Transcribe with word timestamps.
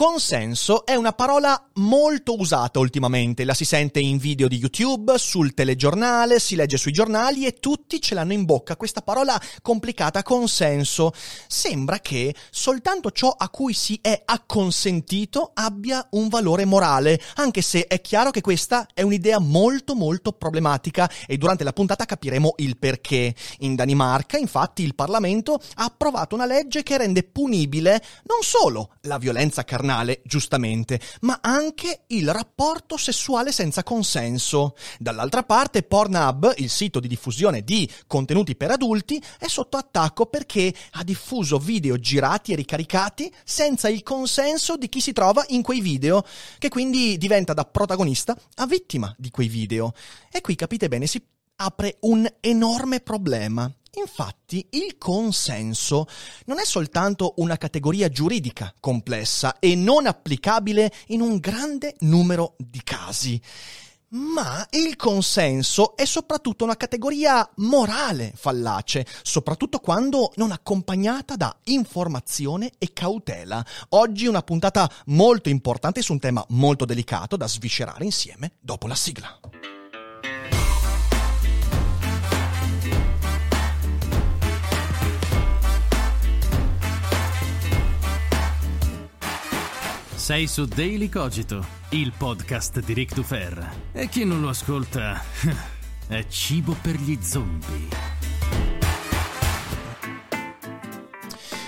Consenso 0.00 0.86
è 0.86 0.94
una 0.94 1.12
parola 1.12 1.62
molto 1.74 2.34
usata 2.34 2.78
ultimamente, 2.78 3.44
la 3.44 3.52
si 3.52 3.66
sente 3.66 4.00
in 4.00 4.16
video 4.16 4.48
di 4.48 4.56
YouTube, 4.56 5.18
sul 5.18 5.52
telegiornale, 5.52 6.40
si 6.40 6.56
legge 6.56 6.78
sui 6.78 6.90
giornali 6.90 7.44
e 7.44 7.52
tutti 7.52 8.00
ce 8.00 8.14
l'hanno 8.14 8.32
in 8.32 8.46
bocca 8.46 8.78
questa 8.78 9.02
parola 9.02 9.38
complicata 9.60 10.22
consenso. 10.22 11.12
Sembra 11.46 11.98
che 11.98 12.34
soltanto 12.50 13.10
ciò 13.10 13.28
a 13.28 13.50
cui 13.50 13.74
si 13.74 13.98
è 14.00 14.22
acconsentito 14.24 15.50
abbia 15.52 16.06
un 16.12 16.28
valore 16.28 16.64
morale, 16.64 17.20
anche 17.34 17.60
se 17.60 17.86
è 17.86 18.00
chiaro 18.00 18.30
che 18.30 18.40
questa 18.40 18.86
è 18.94 19.02
un'idea 19.02 19.38
molto 19.38 19.94
molto 19.94 20.32
problematica 20.32 21.10
e 21.26 21.36
durante 21.36 21.62
la 21.62 21.74
puntata 21.74 22.06
capiremo 22.06 22.54
il 22.56 22.78
perché. 22.78 23.34
In 23.58 23.74
Danimarca, 23.74 24.38
infatti, 24.38 24.82
il 24.82 24.94
Parlamento 24.94 25.60
ha 25.74 25.84
approvato 25.84 26.34
una 26.34 26.46
legge 26.46 26.82
che 26.82 26.96
rende 26.96 27.22
punibile 27.22 28.02
non 28.24 28.38
solo 28.40 28.94
la 29.02 29.18
violenza 29.18 29.62
carnale, 29.62 29.88
carnale, 29.90 30.20
giustamente, 30.24 31.00
ma 31.22 31.40
anche 31.42 32.04
il 32.08 32.30
rapporto 32.30 32.96
sessuale 32.96 33.50
senza 33.50 33.82
consenso. 33.82 34.76
Dall'altra 34.98 35.42
parte, 35.42 35.82
Pornhub, 35.82 36.54
il 36.58 36.70
sito 36.70 37.00
di 37.00 37.08
diffusione 37.08 37.62
di 37.62 37.90
contenuti 38.06 38.54
per 38.54 38.70
adulti, 38.70 39.20
è 39.38 39.48
sotto 39.48 39.76
attacco 39.76 40.26
perché 40.26 40.72
ha 40.92 41.02
diffuso 41.02 41.58
video 41.58 41.98
girati 41.98 42.52
e 42.52 42.56
ricaricati 42.56 43.32
senza 43.44 43.88
il 43.88 44.02
consenso 44.02 44.76
di 44.76 44.88
chi 44.88 45.00
si 45.00 45.12
trova 45.12 45.44
in 45.48 45.62
quei 45.62 45.80
video, 45.80 46.24
che 46.58 46.68
quindi 46.68 47.18
diventa 47.18 47.52
da 47.52 47.64
protagonista 47.64 48.36
a 48.56 48.66
vittima 48.66 49.12
di 49.18 49.30
quei 49.30 49.48
video. 49.48 49.92
E 50.30 50.40
qui 50.40 50.54
capite 50.54 50.88
bene, 50.88 51.06
si 51.06 51.20
apre 51.56 51.96
un 52.00 52.26
enorme 52.40 53.00
problema. 53.00 53.70
Infatti 53.94 54.66
il 54.70 54.96
consenso 54.98 56.06
non 56.46 56.60
è 56.60 56.64
soltanto 56.64 57.34
una 57.38 57.56
categoria 57.56 58.08
giuridica 58.08 58.72
complessa 58.78 59.58
e 59.58 59.74
non 59.74 60.06
applicabile 60.06 60.92
in 61.08 61.20
un 61.20 61.38
grande 61.38 61.96
numero 62.00 62.54
di 62.56 62.80
casi, 62.84 63.40
ma 64.10 64.66
il 64.70 64.96
consenso 64.96 65.96
è 65.96 66.04
soprattutto 66.04 66.64
una 66.64 66.76
categoria 66.76 67.48
morale 67.56 68.32
fallace, 68.34 69.06
soprattutto 69.22 69.78
quando 69.78 70.32
non 70.36 70.52
accompagnata 70.52 71.36
da 71.36 71.56
informazione 71.64 72.72
e 72.78 72.92
cautela. 72.92 73.64
Oggi 73.90 74.26
una 74.26 74.42
puntata 74.42 74.90
molto 75.06 75.48
importante 75.48 76.02
su 76.02 76.12
un 76.12 76.20
tema 76.20 76.44
molto 76.50 76.84
delicato 76.84 77.36
da 77.36 77.48
sviscerare 77.48 78.04
insieme 78.04 78.52
dopo 78.60 78.86
la 78.86 78.94
sigla. 78.94 79.38
Sei 90.30 90.46
su 90.46 90.64
Daily 90.64 91.08
Cogito, 91.08 91.66
il 91.88 92.12
podcast 92.16 92.78
di 92.84 92.92
Rick 92.92 93.14
Dufer. 93.14 93.68
E 93.90 94.08
chi 94.08 94.24
non 94.24 94.40
lo 94.40 94.50
ascolta 94.50 95.20
è 96.06 96.24
cibo 96.28 96.76
per 96.80 96.94
gli 96.94 97.18
zombie. 97.20 97.88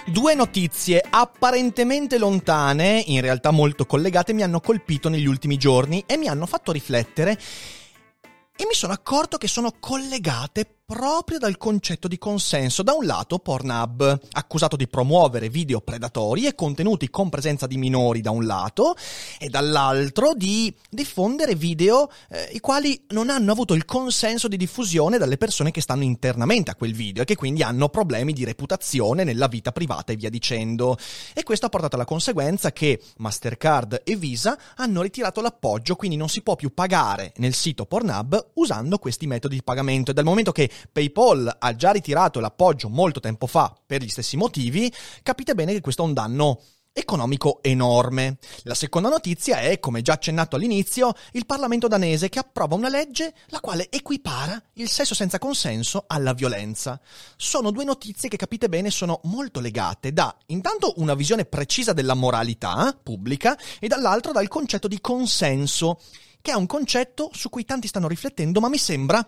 Due 0.07 0.35
notizie 0.37 1.03
apparentemente 1.11 2.19
lontane, 2.19 3.03
in 3.05 3.21
realtà 3.21 3.51
molto 3.51 3.85
collegate, 3.85 4.33
mi 4.33 4.45
hanno 4.45 4.61
colpito 4.61 5.09
negli 5.09 5.27
ultimi 5.27 5.57
giorni 5.57 6.05
e 6.07 6.17
mi 6.17 6.29
hanno 6.29 6.47
fatto 6.47 6.71
riflettere 6.71 7.33
e 7.33 8.65
mi 8.65 8.75
sono 8.75 8.93
accorto 8.93 9.39
che 9.39 9.49
sono 9.49 9.73
collegate 9.81 10.82
proprio 10.93 11.39
dal 11.39 11.57
concetto 11.57 12.07
di 12.07 12.19
consenso. 12.19 12.83
Da 12.83 12.93
un 12.93 13.07
lato 13.07 13.39
Pornhub, 13.39 14.21
accusato 14.33 14.77
di 14.77 14.87
promuovere 14.87 15.49
video 15.49 15.81
predatori 15.81 16.45
e 16.45 16.55
contenuti 16.55 17.09
con 17.09 17.31
presenza 17.31 17.67
di 17.67 17.79
minori 17.79 18.21
da 18.21 18.31
un 18.31 18.45
lato, 18.45 18.95
e 19.39 19.49
dall'altro 19.49 20.35
di 20.35 20.75
diffondere 20.91 21.55
video 21.55 22.11
eh, 22.29 22.51
i 22.53 22.61
quali 22.61 23.05
non 23.09 23.31
hanno 23.31 23.53
avuto 23.53 23.73
il 23.73 23.87
consenso 23.87 24.49
di 24.49 24.59
diffusione 24.59 25.17
dalle 25.17 25.39
persone 25.39 25.71
che 25.71 25.81
stanno 25.81 26.03
internamente 26.03 26.71
a 26.71 26.75
quel 26.75 26.93
video 26.93 27.23
e 27.23 27.25
che 27.25 27.37
quindi 27.37 27.63
hanno 27.63 27.89
problemi 27.89 28.35
di 28.35 28.45
reputazione 28.45 29.25
nella 29.25 29.49
vita 29.49 29.73
privata 29.73 30.13
e 30.13 30.17
via 30.17 30.29
dicendo. 30.29 30.99
E 31.33 31.43
questo 31.43 31.65
ha 31.65 31.71
portato 31.71 31.95
alla 31.95 32.05
conseguenza 32.05 32.71
che 32.71 33.01
Mastercard 33.17 34.03
e 34.05 34.15
Visa 34.17 34.59
hanno 34.77 35.01
ritirato 35.01 35.41
l'appoggio, 35.41 35.97
quindi 35.97 36.19
non 36.19 36.29
si 36.29 36.43
può 36.43 36.55
più 36.55 36.75
pagare 36.75 37.33
nel 37.37 37.55
sito 37.55 37.87
Pornhub 37.87 38.51
usando 38.55 38.99
questi 38.99 39.27
metodi 39.27 39.55
di 39.55 39.63
pagamento. 39.63 40.11
E 40.11 40.15
dal 40.15 40.25
momento 40.25 40.53
che 40.53 40.71
PayPal 40.91 41.57
ha 41.59 41.77
già 41.77 41.91
ritirato 41.91 42.41
l'appoggio 42.41 42.89
molto 42.89 43.21
tempo 43.21 43.47
fa 43.47 43.75
per 43.85 44.03
gli 44.03 44.09
stessi 44.09 44.37
motivi, 44.37 44.93
capite 45.23 45.55
bene 45.55 45.73
che 45.73 45.81
questo 45.81 46.03
è 46.03 46.07
un 46.07 46.15
danno 46.15 46.61
economico 46.93 47.63
enorme. 47.63 48.39
La 48.63 48.75
seconda 48.75 49.09
notizia 49.09 49.61
è, 49.61 49.79
come 49.79 50.03
già 50.03 50.13
accennato 50.13 50.57
all'inizio, 50.57 51.13
il 51.33 51.47
Parlamento 51.47 51.89
danese 51.89 52.29
che 52.29 52.39
approva 52.39 52.75
una 52.75 52.89
legge 52.89 53.35
la 53.47 53.61
quale 53.61 53.91
equipara 53.91 54.63
il 54.75 54.89
sesso 54.89 55.15
senza 55.15 55.39
consenso 55.39 56.05
alla 56.07 56.35
violenza. 56.35 57.01
Sono 57.37 57.71
due 57.71 57.85
notizie 57.85 58.29
che 58.29 58.37
capite 58.37 58.69
bene 58.69 58.91
sono 58.91 59.21
molto 59.25 59.61
legate 59.61 60.13
da 60.13 60.35
intanto 60.47 60.95
una 60.97 61.15
visione 61.15 61.45
precisa 61.45 61.93
della 61.93 62.15
moralità 62.15 62.97
pubblica 63.03 63.59
e 63.79 63.89
dall'altro 63.89 64.33
dal 64.33 64.49
concetto 64.49 64.89
di 64.89 65.01
consenso, 65.01 65.99
che 66.41 66.51
è 66.51 66.55
un 66.55 66.67
concetto 66.67 67.31
su 67.33 67.49
cui 67.49 67.65
tanti 67.65 67.89
stanno 67.89 68.09
riflettendo, 68.09 68.61
ma 68.61 68.69
mi 68.69 68.79
sembra 68.79 69.27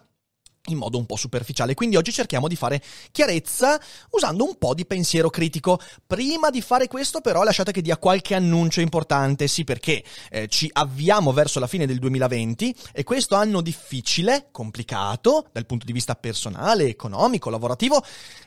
in 0.69 0.79
modo 0.79 0.99
un 0.99 1.07
po' 1.07 1.17
superficiale. 1.17 1.75
Quindi 1.75 1.97
oggi 1.97 2.13
cerchiamo 2.13 2.49
di 2.49 2.57
fare 2.57 2.83
chiarezza 3.11 3.81
usando 4.11 4.45
un 4.45 4.57
po' 4.57 4.75
di 4.75 4.87
pensiero 4.87 5.29
critico. 5.29 5.79
Prima 6.07 6.51
di 6.51 6.63
fare 6.63 6.87
questo 6.87 7.21
però 7.21 7.43
lasciate 7.43 7.73
che 7.73 7.83
dia 7.83 7.99
qualche 7.99 8.35
annuncio 8.35 8.81
importante, 8.81 9.47
sì 9.47 9.65
perché 9.65 10.03
eh, 10.31 10.49
ci 10.49 10.71
avviamo 10.73 11.33
verso 11.33 11.61
la 11.61 11.67
fine 11.67 11.87
del 11.87 11.99
2020 11.99 12.75
e 12.93 13.05
questo 13.05 13.35
anno 13.35 13.61
difficile, 13.61 14.49
complicato 14.51 15.49
dal 15.53 15.67
punto 15.67 15.85
di 15.85 15.93
vista 15.93 16.15
personale, 16.15 16.87
economico, 16.87 17.51
lavorativo, 17.51 18.03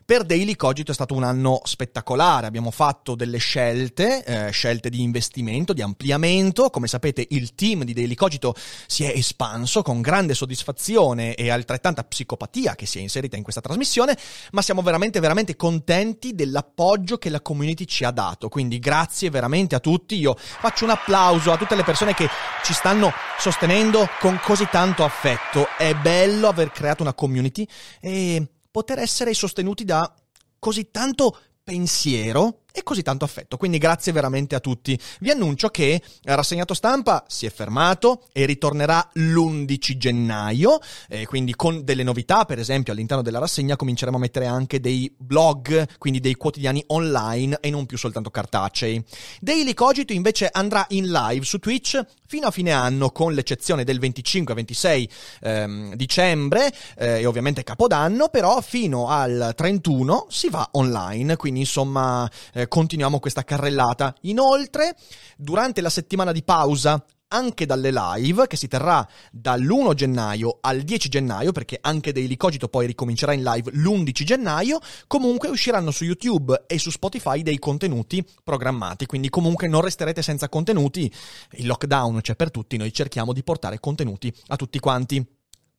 per 0.08 0.24
Daily 0.24 0.56
Cogito 0.56 0.92
è 0.92 0.94
stato 0.94 1.14
un 1.14 1.24
anno 1.24 1.60
spettacolare. 1.66 2.48
Abbiamo 2.48 2.72
fatto 2.72 3.14
delle 3.14 3.40
scelte, 3.40 4.24
eh, 4.24 4.52
scelte 4.52 4.90
di 4.90 5.02
investimento, 5.02 5.74
di 5.74 5.82
ampliamento. 5.82 6.70
Come 6.70 6.88
sapete 6.88 7.26
il 7.32 7.54
team 7.56 7.84
di 7.84 7.94
Daily 7.94 8.16
Cogito 8.16 8.56
si 8.88 9.04
è 9.04 9.10
espanso 9.10 9.82
con 9.82 10.00
grande 10.00 10.34
soddisfazione 10.34 11.36
e 11.36 11.50
altrettanta 11.50 12.06
psicopatia 12.08 12.76
che 12.76 12.86
si 12.86 12.98
è 12.98 13.02
inserita 13.02 13.36
in 13.36 13.44
questa 13.44 13.62
trasmissione, 13.62 14.18
ma 14.52 14.62
siamo 14.62 14.82
veramente, 14.82 15.20
veramente 15.20 15.56
contenti 15.56 16.34
dell'appoggio 16.34 17.18
che 17.18 17.30
la 17.30 17.42
community 17.42 17.86
ci 17.86 18.04
ha 18.04 18.12
dato. 18.12 18.50
Quindi 18.50 18.80
grazie 18.80 19.30
veramente 19.30 19.76
a 19.76 19.80
tutti. 19.80 20.16
Io 20.16 20.36
faccio 20.38 20.86
un 20.86 20.92
applauso 20.92 21.52
a 21.52 21.58
tutte 21.58 21.76
le 21.76 21.84
persone 21.84 22.14
che 22.14 22.28
ci 22.64 22.74
stanno 22.74 23.12
sostenendo 23.38 24.08
con 24.20 24.40
così 24.42 24.68
tanto 24.70 25.04
affetto. 25.04 25.68
È 25.78 25.94
bello 25.94 26.48
aver 26.48 26.72
creato 26.72 27.04
una 27.04 27.14
community 27.14 27.68
e 28.00 28.46
poter 28.72 29.00
essere 29.00 29.34
sostenuti 29.34 29.86
da 29.86 30.14
così 30.60 30.90
tanto 30.92 31.38
pensiero 31.64 32.62
e 32.78 32.84
così 32.84 33.02
tanto 33.02 33.26
affetto. 33.26 33.58
Quindi 33.58 33.80
grazie 33.80 34.12
veramente 34.12 34.54
a 34.54 34.60
tutti. 34.60 35.00
Vi 35.20 35.32
annuncio 35.32 35.70
che 35.70 36.00
rassegnato 36.24 36.76
stampa 36.76 37.26
si 37.28 37.48
è 37.48 37.50
fermato 37.50 38.26
e 38.32 38.46
ritornerà 38.46 39.10
l'11 39.14 39.98
gennaio, 39.98 40.80
eh, 41.10 41.26
quindi 41.26 41.56
con 41.56 41.84
delle 41.84 42.04
novità, 42.04 42.46
per 42.46 42.60
esempio 42.60 42.94
all'interno 42.94 43.24
della 43.24 43.40
rassegna 43.40 43.76
cominceremo 43.76 44.18
a 44.18 44.20
mettere 44.20 44.46
anche 44.46 44.80
dei 44.80 45.12
blog, 45.18 45.98
quindi 45.98 46.20
dei 46.20 46.36
quotidiani 46.36 46.84
online 46.88 47.58
e 47.62 47.72
non 47.72 47.88
più 47.88 47.98
soltanto 47.98 48.30
cartacei. 48.30 49.04
Daily 49.40 49.74
Cogito 49.74 50.14
invece 50.14 50.48
andrà 50.52 50.86
in 50.90 51.10
live 51.10 51.46
su 51.46 51.58
Twitch 51.58 52.00
fino 52.28 52.46
a 52.46 52.52
fine 52.52 52.72
anno, 52.72 53.10
con 53.10 53.34
l'eccezione 53.34 53.84
del 53.84 54.00
25-26 54.00 55.10
ehm, 55.42 55.96
dicembre 55.96 56.72
eh, 56.98 57.22
e 57.22 57.26
ovviamente 57.26 57.64
Capodanno, 57.64 58.28
però 58.28 58.62
fino 58.62 59.08
al 59.08 59.54
31 59.56 60.28
si 60.30 60.50
va 60.50 60.68
online, 60.74 61.38
quindi 61.38 61.62
insomma 61.62 62.30
eh, 62.54 62.67
continuiamo 62.68 63.20
questa 63.20 63.44
carrellata. 63.44 64.16
Inoltre, 64.22 64.96
durante 65.38 65.82
la 65.82 65.90
settimana 65.90 66.32
di 66.32 66.44
pausa 66.44 67.04
anche 67.30 67.66
dalle 67.66 67.92
live 67.92 68.48
che 68.48 68.56
si 68.56 68.68
terrà 68.68 69.06
dall'1 69.32 69.94
gennaio 69.94 70.60
al 70.62 70.82
10 70.82 71.10
gennaio 71.10 71.52
perché 71.52 71.78
anche 71.82 72.12
Daily 72.12 72.38
Cogito 72.38 72.70
poi 72.70 72.88
ricomincerà 72.88 73.34
in 73.34 73.44
live 73.44 73.72
l'11 73.72 74.24
gennaio 74.24 74.80
comunque 75.08 75.50
usciranno 75.50 75.92
su 75.92 76.06
YouTube 76.06 76.64
e 76.68 76.80
su 76.80 76.90
Spotify 76.90 77.42
dei 77.42 77.60
contenuti 77.60 78.26
programmati. 78.44 79.06
Quindi 79.06 79.30
comunque 79.30 79.68
non 79.68 79.82
resterete 79.82 80.22
senza 80.22 80.48
contenuti. 80.50 81.12
Il 81.52 81.68
lockdown 81.68 82.22
c'è 82.22 82.36
per 82.36 82.52
tutti 82.52 82.78
noi 82.78 82.94
cerchiamo 82.94 83.34
di 83.34 83.44
portare 83.44 83.80
contenuti 83.80 84.34
a 84.48 84.56
tutti 84.56 84.80
quanti 84.80 85.37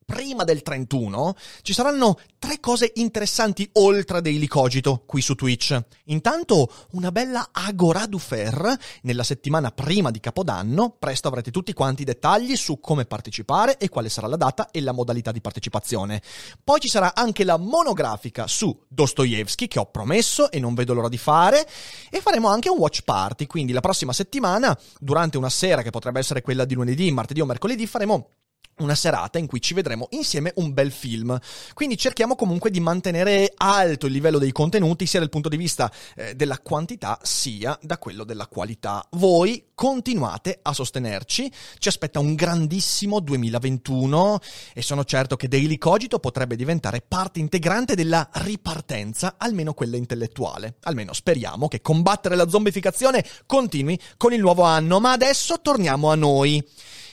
prima 0.08 0.42
del 0.44 0.62
31, 0.62 1.36
ci 1.60 1.74
saranno 1.74 2.18
tre 2.38 2.60
cose 2.60 2.92
interessanti 2.94 3.68
oltre 3.74 4.16
a 4.16 4.20
Daily 4.22 4.46
Cogito 4.46 5.02
qui 5.04 5.20
su 5.20 5.34
Twitch. 5.34 5.78
Intanto 6.04 6.72
una 6.92 7.12
bella 7.12 7.50
Agora 7.52 8.06
du 8.06 8.16
Fer 8.16 8.74
nella 9.02 9.22
settimana 9.22 9.70
prima 9.70 10.10
di 10.10 10.18
Capodanno, 10.18 10.96
presto 10.98 11.28
avrete 11.28 11.50
tutti 11.50 11.74
quanti 11.74 12.02
i 12.02 12.04
dettagli 12.06 12.56
su 12.56 12.80
come 12.80 13.04
partecipare 13.04 13.76
e 13.76 13.90
quale 13.90 14.08
sarà 14.08 14.28
la 14.28 14.36
data 14.36 14.70
e 14.70 14.80
la 14.80 14.92
modalità 14.92 15.30
di 15.30 15.42
partecipazione. 15.42 16.22
Poi 16.64 16.80
ci 16.80 16.88
sarà 16.88 17.14
anche 17.14 17.44
la 17.44 17.58
monografica 17.58 18.46
su 18.46 18.74
Dostoevsky 18.88 19.68
che 19.68 19.78
ho 19.78 19.90
promesso 19.90 20.50
e 20.50 20.58
non 20.58 20.72
vedo 20.72 20.94
l'ora 20.94 21.10
di 21.10 21.18
fare 21.18 21.68
e 22.08 22.22
faremo 22.22 22.48
anche 22.48 22.70
un 22.70 22.78
watch 22.78 23.02
party, 23.02 23.46
quindi 23.46 23.72
la 23.72 23.80
prossima 23.80 24.14
settimana 24.14 24.76
durante 24.98 25.36
una 25.36 25.50
sera 25.50 25.82
che 25.82 25.90
potrebbe 25.90 26.18
essere 26.18 26.40
quella 26.40 26.64
di 26.64 26.74
lunedì, 26.74 27.10
martedì 27.10 27.42
o 27.42 27.44
mercoledì 27.44 27.86
faremo 27.86 28.30
una 28.78 28.94
serata 28.94 29.38
in 29.38 29.46
cui 29.46 29.60
ci 29.60 29.74
vedremo 29.74 30.08
insieme 30.10 30.52
un 30.56 30.72
bel 30.72 30.90
film. 30.90 31.38
Quindi 31.74 31.96
cerchiamo 31.96 32.34
comunque 32.34 32.70
di 32.70 32.80
mantenere 32.80 33.52
alto 33.56 34.06
il 34.06 34.12
livello 34.12 34.38
dei 34.38 34.52
contenuti 34.52 35.06
sia 35.06 35.20
dal 35.20 35.28
punto 35.28 35.48
di 35.48 35.56
vista 35.56 35.90
eh, 36.16 36.34
della 36.34 36.58
quantità 36.58 37.18
sia 37.22 37.78
da 37.82 37.98
quello 37.98 38.24
della 38.24 38.46
qualità. 38.46 39.04
Voi 39.12 39.66
continuate 39.74 40.58
a 40.62 40.72
sostenerci, 40.72 41.50
ci 41.78 41.88
aspetta 41.88 42.18
un 42.18 42.34
grandissimo 42.34 43.20
2021 43.20 44.40
e 44.74 44.82
sono 44.82 45.04
certo 45.04 45.36
che 45.36 45.48
Daily 45.48 45.78
Cogito 45.78 46.18
potrebbe 46.18 46.56
diventare 46.56 47.00
parte 47.06 47.38
integrante 47.38 47.94
della 47.94 48.28
ripartenza, 48.32 49.36
almeno 49.38 49.74
quella 49.74 49.96
intellettuale. 49.96 50.76
Almeno 50.82 51.12
speriamo 51.12 51.68
che 51.68 51.80
combattere 51.80 52.34
la 52.34 52.48
zombificazione 52.48 53.24
continui 53.46 53.98
con 54.16 54.32
il 54.32 54.40
nuovo 54.40 54.62
anno, 54.62 54.98
ma 54.98 55.12
adesso 55.12 55.60
torniamo 55.60 56.10
a 56.10 56.14
noi. 56.16 56.64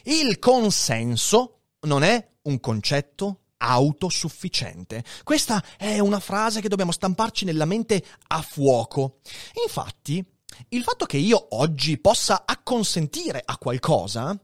Il 0.07 0.37
consenso 0.37 1.61
non 1.81 2.03
è 2.03 2.33
un 2.43 2.59
concetto 2.59 3.39
autosufficiente. 3.57 5.03
Questa 5.23 5.63
è 5.77 5.97
una 5.97 6.19
frase 6.19 6.61
che 6.61 6.67
dobbiamo 6.69 6.91
stamparci 6.91 7.43
nella 7.43 7.65
mente 7.65 8.05
a 8.27 8.43
fuoco. 8.43 9.21
Infatti, 9.65 10.23
il 10.69 10.83
fatto 10.83 11.07
che 11.07 11.17
io 11.17 11.47
oggi 11.55 11.97
possa 11.97 12.43
acconsentire 12.45 13.41
a 13.43 13.57
qualcosa 13.57 14.39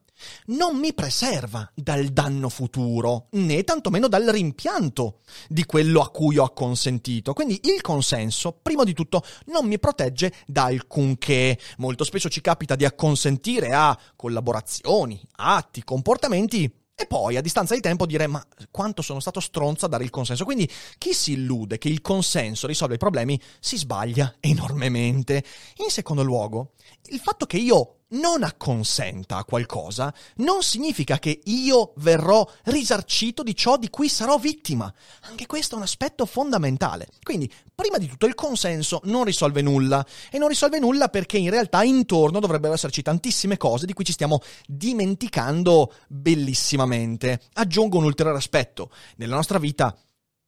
non 0.48 0.78
mi 0.78 0.94
preserva 0.94 1.70
dal 1.74 2.08
danno 2.08 2.50
futuro, 2.50 3.28
né 3.32 3.64
tantomeno 3.64 4.08
dal 4.08 4.26
rimpianto 4.26 5.20
di 5.48 5.66
quello 5.66 6.02
a 6.02 6.10
cui 6.10 6.38
ho 6.38 6.44
acconsentito. 6.44 7.34
Quindi 7.34 7.60
il 7.64 7.82
consenso, 7.82 8.58
prima 8.62 8.84
di 8.84 8.94
tutto, 8.94 9.24
non 9.46 9.66
mi 9.66 9.80
protegge 9.80 10.34
da 10.46 10.66
alcunché. 10.66 11.58
Molto 11.78 12.04
spesso 12.04 12.30
ci 12.30 12.42
capita 12.42 12.76
di 12.76 12.86
acconsentire 12.86 13.74
a 13.74 13.98
collaborazioni, 14.16 15.22
atti, 15.38 15.84
comportamenti 15.84 16.80
e 17.02 17.08
poi 17.08 17.36
a 17.36 17.42
distanza 17.42 17.74
di 17.74 17.82
tempo 17.82 18.06
dire 18.06 18.28
ma 18.28 18.46
quanto 18.70 19.02
sono 19.02 19.20
stato 19.20 19.40
stronzo 19.40 19.86
a 19.86 19.90
dare 19.90 20.04
il 20.04 20.12
consenso. 20.12 20.46
Quindi 20.46 20.70
chi 20.98 21.14
si 21.14 21.34
illude 21.34 21.80
che 21.80 21.90
il 21.90 22.02
consenso 22.02 22.68
risolve 22.68 22.96
i 22.96 23.00
problemi 23.00 23.42
si 23.60 23.78
sbaglia 23.78 24.36
enormemente. 24.40 25.44
In 25.78 25.90
secondo 25.90 26.22
luogo, 26.22 26.74
il 27.06 27.20
fatto 27.20 27.48
che 27.48 27.58
io 27.58 28.01
non 28.12 28.44
acconsenta 28.44 29.38
a 29.38 29.46
qualcosa 29.46 30.14
non 30.38 30.64
significa 30.64 31.20
che 31.20 31.42
io 31.46 31.94
verrò 31.98 32.48
risarcito 32.64 33.44
di 33.44 33.56
ciò 33.56 33.78
di 33.78 33.90
cui 33.90 34.10
sarò 34.10 34.38
vittima. 34.38 34.92
Anche 35.24 35.46
questo 35.46 35.76
è 35.76 35.78
un 35.78 35.84
aspetto 35.84 36.26
fondamentale. 36.26 37.08
Quindi, 37.22 37.52
prima 37.74 37.98
di 37.98 38.08
tutto, 38.08 38.26
il 38.26 38.36
consenso 38.36 39.02
non 39.06 39.24
risolve 39.24 39.62
nulla. 39.62 40.06
E 40.30 40.38
non 40.38 40.48
risolve 40.48 40.80
nulla 40.80 41.10
perché 41.10 41.38
in 41.38 41.50
realtà 41.50 41.84
intorno 41.84 42.40
dovrebbero 42.40 42.74
esserci 42.74 43.02
tantissime 43.02 43.58
cose 43.58 43.86
di 43.86 43.94
cui 43.94 44.06
ci 44.06 44.14
stiamo 44.14 44.40
dimenticando 44.66 45.94
bellissimamente. 46.08 47.42
Aggiungo 47.54 47.98
un 47.98 48.06
ulteriore 48.06 48.38
aspetto. 48.38 48.92
Nella 49.18 49.36
nostra 49.36 49.60
vita 49.60 49.96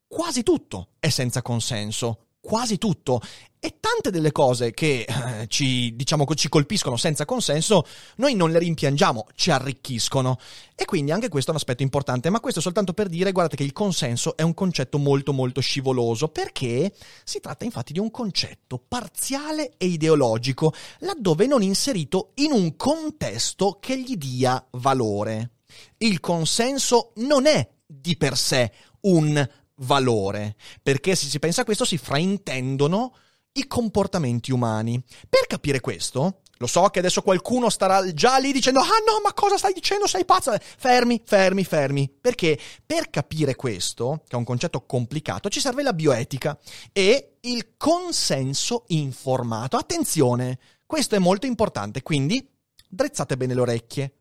quasi 0.08 0.44
tutto 0.44 0.90
è 1.00 1.10
senza 1.10 1.42
consenso 1.42 2.28
quasi 2.44 2.78
tutto 2.78 3.22
e 3.58 3.78
tante 3.80 4.12
delle 4.12 4.34
cose 4.34 4.74
che 4.74 5.06
eh, 5.08 5.48
ci, 5.48 5.96
diciamo, 5.96 6.26
ci 6.36 6.50
colpiscono 6.50 6.98
senza 6.98 7.24
consenso, 7.24 7.86
noi 8.18 8.36
non 8.36 8.52
le 8.52 8.60
rimpiangiamo, 8.60 9.28
ci 9.36 9.52
arricchiscono. 9.52 10.38
E 10.76 10.84
quindi 10.84 11.14
anche 11.14 11.30
questo 11.30 11.52
è 11.52 11.54
un 11.54 11.60
aspetto 11.60 11.82
importante, 11.82 12.30
ma 12.30 12.42
questo 12.42 12.60
soltanto 12.60 12.92
per 12.92 13.08
dire, 13.08 13.32
guardate 13.32 13.56
che 13.56 13.64
il 13.64 13.72
consenso 13.72 14.36
è 14.36 14.42
un 14.42 14.54
concetto 14.54 14.98
molto 14.98 15.32
molto 15.32 15.62
scivoloso, 15.62 16.28
perché 16.28 16.94
si 17.24 17.40
tratta 17.40 17.64
infatti 17.64 17.94
di 17.94 18.00
un 18.00 18.12
concetto 18.12 18.84
parziale 18.86 19.76
e 19.78 19.86
ideologico, 19.86 20.74
laddove 21.00 21.48
non 21.48 21.62
inserito 21.62 22.32
in 22.36 22.52
un 22.52 22.76
contesto 22.76 23.78
che 23.80 23.98
gli 23.98 24.18
dia 24.18 24.62
valore. 24.72 25.52
Il 26.00 26.20
consenso 26.20 27.14
non 27.16 27.46
è 27.46 27.66
di 27.86 28.18
per 28.18 28.36
sé 28.36 28.70
un 29.04 29.48
valore, 29.84 30.56
perché 30.82 31.16
se 31.16 31.28
si 31.28 31.40
pensa 31.40 31.62
a 31.62 31.66
questo 31.66 31.86
si 31.86 31.98
fraintendono 31.98 33.16
i 33.54 33.68
comportamenti 33.68 34.52
umani. 34.52 35.02
Per 35.30 35.48
capire 35.48 35.80
questo, 35.80 36.42
lo 36.58 36.68
so 36.68 36.84
che 36.90 37.00
adesso 37.00 37.22
qualcuno 37.22 37.70
starà 37.70 38.12
già 38.14 38.38
lì 38.38 38.52
dicendo 38.52 38.80
ah 38.80 39.04
no, 39.06 39.22
ma 39.24 39.34
cosa 39.34 39.58
stai 39.58 39.74
dicendo? 39.74 40.08
Sei 40.08 40.26
pazzo? 40.26 40.56
Fermi, 40.60 41.22
fermi, 41.24 41.64
fermi. 41.64 42.10
Perché 42.10 42.60
per 42.86 43.10
capire 43.10 43.56
questo, 43.56 44.22
che 44.28 44.36
è 44.36 44.40
un 44.40 44.44
concetto 44.44 44.86
complicato, 44.86 45.50
ci 45.50 45.60
serve 45.60 45.84
la 45.84 45.94
bioetica 45.94 46.58
e 46.92 47.38
il 47.42 47.76
consenso 47.78 48.86
informato. 48.88 49.78
Attenzione, 49.78 50.58
questo 50.86 51.16
è 51.16 51.20
molto 51.20 51.46
importante, 51.46 52.02
quindi 52.02 52.48
drezzate 52.88 53.38
bene 53.38 53.54
le 53.54 53.62
orecchie. 53.62 54.14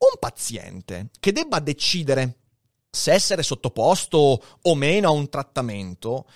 Un 0.00 0.18
paziente 0.18 1.10
che 1.20 1.32
debba 1.32 1.60
decidere 1.60 2.39
se 2.90 3.12
essere 3.12 3.42
sottoposto 3.42 4.42
o 4.62 4.74
meno 4.74 5.08
a 5.08 5.12
un 5.12 5.28
trattamento 5.28 6.26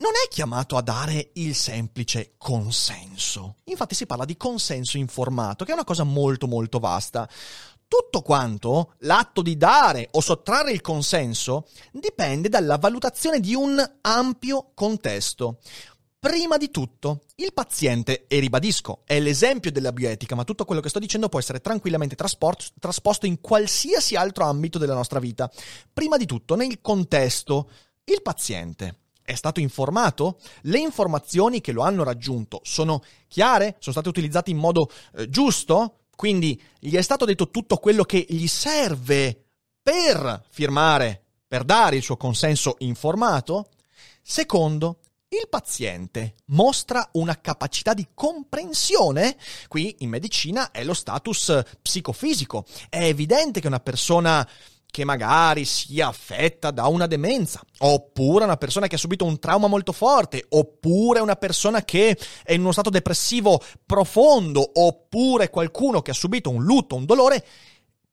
non 0.00 0.12
è 0.12 0.28
chiamato 0.28 0.76
a 0.76 0.82
dare 0.82 1.30
il 1.34 1.54
semplice 1.54 2.32
consenso. 2.38 3.56
Infatti 3.64 3.94
si 3.94 4.06
parla 4.06 4.24
di 4.24 4.36
consenso 4.36 4.96
informato, 4.96 5.64
che 5.64 5.70
è 5.70 5.74
una 5.74 5.84
cosa 5.84 6.04
molto 6.04 6.46
molto 6.46 6.78
vasta. 6.78 7.28
Tutto 7.86 8.22
quanto, 8.22 8.94
l'atto 9.00 9.42
di 9.42 9.56
dare 9.56 10.08
o 10.12 10.20
sottrarre 10.20 10.72
il 10.72 10.80
consenso, 10.80 11.66
dipende 11.92 12.48
dalla 12.48 12.78
valutazione 12.78 13.40
di 13.40 13.54
un 13.54 13.78
ampio 14.00 14.70
contesto. 14.74 15.58
Prima 16.20 16.58
di 16.58 16.70
tutto, 16.70 17.22
il 17.36 17.54
paziente, 17.54 18.26
e 18.28 18.40
ribadisco, 18.40 19.00
è 19.06 19.18
l'esempio 19.18 19.72
della 19.72 19.90
bioetica, 19.90 20.34
ma 20.34 20.44
tutto 20.44 20.66
quello 20.66 20.82
che 20.82 20.90
sto 20.90 20.98
dicendo 20.98 21.30
può 21.30 21.38
essere 21.38 21.62
tranquillamente 21.62 22.14
trasposto 22.14 23.24
in 23.24 23.40
qualsiasi 23.40 24.16
altro 24.16 24.44
ambito 24.44 24.76
della 24.76 24.92
nostra 24.92 25.18
vita. 25.18 25.50
Prima 25.90 26.18
di 26.18 26.26
tutto, 26.26 26.56
nel 26.56 26.82
contesto, 26.82 27.70
il 28.04 28.20
paziente 28.20 28.96
è 29.22 29.34
stato 29.34 29.60
informato? 29.60 30.38
Le 30.64 30.78
informazioni 30.78 31.62
che 31.62 31.72
lo 31.72 31.80
hanno 31.80 32.04
raggiunto 32.04 32.60
sono 32.64 33.02
chiare? 33.26 33.76
Sono 33.78 33.94
state 33.94 34.10
utilizzate 34.10 34.50
in 34.50 34.58
modo 34.58 34.90
eh, 35.16 35.26
giusto? 35.30 36.00
Quindi 36.14 36.60
gli 36.78 36.96
è 36.96 37.02
stato 37.02 37.24
detto 37.24 37.48
tutto 37.48 37.78
quello 37.78 38.04
che 38.04 38.26
gli 38.28 38.46
serve 38.46 39.42
per 39.80 40.44
firmare, 40.50 41.22
per 41.48 41.64
dare 41.64 41.96
il 41.96 42.02
suo 42.02 42.18
consenso 42.18 42.76
informato? 42.80 43.68
Secondo, 44.22 44.98
il 45.32 45.48
paziente 45.48 46.34
mostra 46.46 47.08
una 47.12 47.40
capacità 47.40 47.94
di 47.94 48.08
comprensione, 48.14 49.36
qui 49.68 49.94
in 50.00 50.08
medicina 50.08 50.72
è 50.72 50.82
lo 50.82 50.92
status 50.92 51.62
psicofisico. 51.80 52.64
È 52.88 53.04
evidente 53.04 53.60
che 53.60 53.68
una 53.68 53.78
persona 53.78 54.46
che 54.90 55.04
magari 55.04 55.64
sia 55.64 56.08
affetta 56.08 56.72
da 56.72 56.88
una 56.88 57.06
demenza, 57.06 57.62
oppure 57.78 58.42
una 58.42 58.56
persona 58.56 58.88
che 58.88 58.96
ha 58.96 58.98
subito 58.98 59.24
un 59.24 59.38
trauma 59.38 59.68
molto 59.68 59.92
forte, 59.92 60.44
oppure 60.48 61.20
una 61.20 61.36
persona 61.36 61.84
che 61.84 62.18
è 62.42 62.52
in 62.52 62.62
uno 62.62 62.72
stato 62.72 62.90
depressivo 62.90 63.62
profondo, 63.86 64.68
oppure 64.74 65.48
qualcuno 65.48 66.02
che 66.02 66.10
ha 66.10 66.14
subito 66.14 66.50
un 66.50 66.64
lutto, 66.64 66.96
un 66.96 67.04
dolore, 67.04 67.46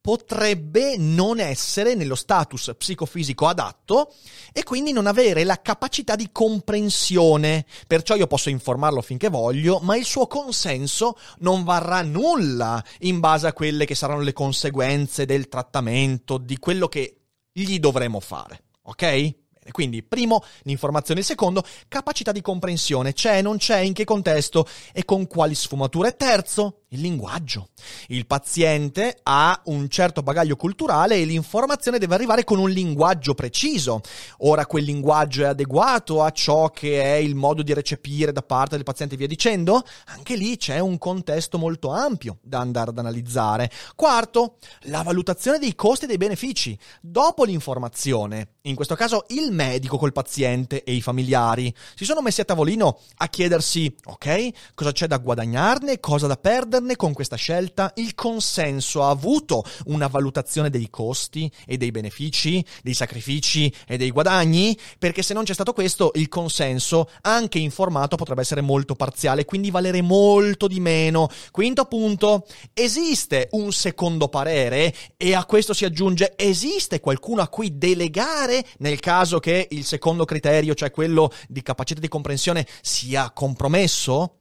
potrebbe 0.07 0.95
non 0.95 1.37
essere 1.41 1.93
nello 1.93 2.15
status 2.15 2.73
psicofisico 2.77 3.45
adatto 3.45 4.13
e 4.53 4.63
quindi 4.63 4.93
non 4.93 5.05
avere 5.05 5.43
la 5.43 5.61
capacità 5.61 6.15
di 6.15 6.29
comprensione. 6.31 7.65
Perciò 7.85 8.15
io 8.15 8.25
posso 8.25 8.47
informarlo 8.49 9.01
finché 9.01 9.27
voglio, 9.27 9.79
ma 9.81 9.97
il 9.97 10.05
suo 10.05 10.25
consenso 10.27 11.17
non 11.39 11.65
varrà 11.65 12.03
nulla 12.03 12.81
in 12.99 13.19
base 13.19 13.47
a 13.47 13.53
quelle 13.53 13.83
che 13.83 13.95
saranno 13.95 14.21
le 14.21 14.31
conseguenze 14.31 15.25
del 15.25 15.49
trattamento, 15.49 16.37
di 16.37 16.57
quello 16.57 16.87
che 16.87 17.23
gli 17.51 17.77
dovremo 17.77 18.21
fare. 18.21 18.61
Ok? 18.83 19.35
Quindi, 19.71 20.03
primo, 20.03 20.43
l'informazione. 20.63 21.21
Secondo, 21.21 21.63
capacità 21.87 22.31
di 22.31 22.41
comprensione. 22.41 23.13
C'è, 23.13 23.41
non 23.41 23.57
c'è, 23.57 23.79
in 23.79 23.93
che 23.93 24.05
contesto 24.05 24.67
e 24.93 25.05
con 25.05 25.27
quali 25.27 25.55
sfumature. 25.55 26.15
Terzo, 26.15 26.83
il 26.89 27.01
linguaggio. 27.01 27.69
Il 28.07 28.25
paziente 28.25 29.19
ha 29.23 29.59
un 29.65 29.89
certo 29.89 30.23
bagaglio 30.23 30.55
culturale 30.55 31.15
e 31.15 31.25
l'informazione 31.25 31.97
deve 31.97 32.15
arrivare 32.15 32.43
con 32.43 32.59
un 32.59 32.69
linguaggio 32.69 33.33
preciso. 33.33 34.01
Ora 34.39 34.65
quel 34.65 34.85
linguaggio 34.85 35.43
è 35.43 35.47
adeguato 35.47 36.23
a 36.23 36.31
ciò 36.31 36.69
che 36.69 37.01
è 37.01 37.15
il 37.15 37.35
modo 37.35 37.61
di 37.61 37.73
recepire 37.73 38.31
da 38.31 38.41
parte 38.41 38.75
del 38.75 38.85
paziente 38.85 39.15
e 39.15 39.17
via 39.17 39.27
dicendo? 39.27 39.83
Anche 40.07 40.35
lì 40.35 40.55
c'è 40.57 40.79
un 40.79 40.97
contesto 40.97 41.57
molto 41.57 41.89
ampio 41.89 42.37
da 42.41 42.59
andare 42.59 42.91
ad 42.91 42.97
analizzare. 42.99 43.69
Quarto, 43.95 44.57
la 44.83 45.01
valutazione 45.01 45.59
dei 45.59 45.75
costi 45.75 46.05
e 46.05 46.07
dei 46.07 46.17
benefici. 46.17 46.77
Dopo 47.01 47.43
l'informazione, 47.43 48.55
in 48.61 48.75
questo 48.75 48.95
caso 48.95 49.25
il 49.29 49.51
medico 49.51 49.97
col 49.97 50.13
paziente 50.13 50.83
e 50.83 50.93
i 50.93 51.01
familiari, 51.01 51.73
si 51.95 52.05
sono 52.05 52.21
messi 52.21 52.41
a 52.41 52.45
tavolino 52.45 52.99
a 53.17 53.27
chiedersi, 53.27 53.93
ok, 54.05 54.73
cosa 54.73 54.91
c'è 54.91 55.07
da 55.07 55.17
guadagnarne, 55.17 55.99
cosa 55.99 56.27
da 56.27 56.37
perdere, 56.37 56.76
perderne 56.77 56.95
con 56.95 57.13
questa 57.13 57.35
scelta? 57.35 57.91
Il 57.95 58.13
consenso 58.13 59.03
ha 59.03 59.09
avuto 59.09 59.63
una 59.85 60.07
valutazione 60.07 60.69
dei 60.69 60.89
costi 60.89 61.51
e 61.65 61.77
dei 61.77 61.91
benefici, 61.91 62.63
dei 62.83 62.93
sacrifici 62.93 63.73
e 63.87 63.97
dei 63.97 64.11
guadagni? 64.11 64.77
Perché 64.99 65.23
se 65.23 65.33
non 65.33 65.43
c'è 65.43 65.53
stato 65.53 65.73
questo, 65.73 66.11
il 66.15 66.29
consenso, 66.29 67.09
anche 67.21 67.57
informato, 67.57 68.15
potrebbe 68.15 68.41
essere 68.41 68.61
molto 68.61 68.93
parziale, 68.95 69.45
quindi 69.45 69.71
valere 69.71 70.01
molto 70.01 70.67
di 70.67 70.79
meno. 70.79 71.29
Quinto 71.51 71.85
punto, 71.85 72.45
esiste 72.73 73.47
un 73.51 73.71
secondo 73.71 74.27
parere 74.27 74.93
e 75.17 75.33
a 75.33 75.45
questo 75.45 75.73
si 75.73 75.85
aggiunge 75.85 76.33
esiste 76.35 76.99
qualcuno 76.99 77.41
a 77.41 77.47
cui 77.47 77.77
delegare 77.77 78.63
nel 78.79 78.99
caso 78.99 79.39
che 79.39 79.67
il 79.71 79.83
secondo 79.83 80.25
criterio, 80.25 80.75
cioè 80.75 80.91
quello 80.91 81.31
di 81.47 81.63
capacità 81.63 81.99
di 81.99 82.07
comprensione, 82.07 82.67
sia 82.81 83.31
compromesso? 83.31 84.35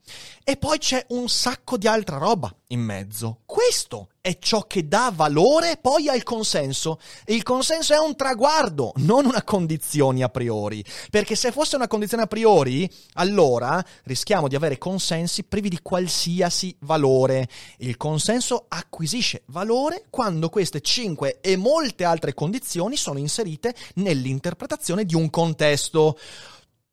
E 0.49 0.55
poi 0.55 0.77
c'è 0.77 1.05
un 1.09 1.27
sacco 1.27 1.75
di 1.75 1.87
altra 1.87 2.17
roba 2.17 2.26
in 2.67 2.81
mezzo. 2.81 3.39
Questo 3.45 4.09
è 4.19 4.37
ciò 4.39 4.63
che 4.63 4.87
dà 4.87 5.11
valore 5.13 5.77
poi 5.79 6.09
al 6.09 6.23
consenso. 6.23 6.99
Il 7.27 7.43
consenso 7.43 7.93
è 7.93 7.97
un 7.97 8.15
traguardo, 8.15 8.91
non 8.97 9.25
una 9.25 9.43
condizione 9.43 10.23
a 10.23 10.29
priori. 10.29 10.83
Perché 11.09 11.35
se 11.35 11.51
fosse 11.51 11.77
una 11.77 11.87
condizione 11.87 12.23
a 12.23 12.27
priori, 12.27 12.89
allora 13.13 13.83
rischiamo 14.03 14.49
di 14.49 14.55
avere 14.55 14.77
consensi 14.77 15.43
privi 15.43 15.69
di 15.69 15.79
qualsiasi 15.81 16.75
valore. 16.79 17.47
Il 17.77 17.95
consenso 17.95 18.65
acquisisce 18.67 19.43
valore 19.47 20.05
quando 20.09 20.49
queste 20.49 20.81
cinque 20.81 21.39
e 21.39 21.55
molte 21.55 22.03
altre 22.03 22.33
condizioni 22.33 22.97
sono 22.97 23.19
inserite 23.19 23.73
nell'interpretazione 23.95 25.05
di 25.05 25.15
un 25.15 25.29
contesto. 25.29 26.17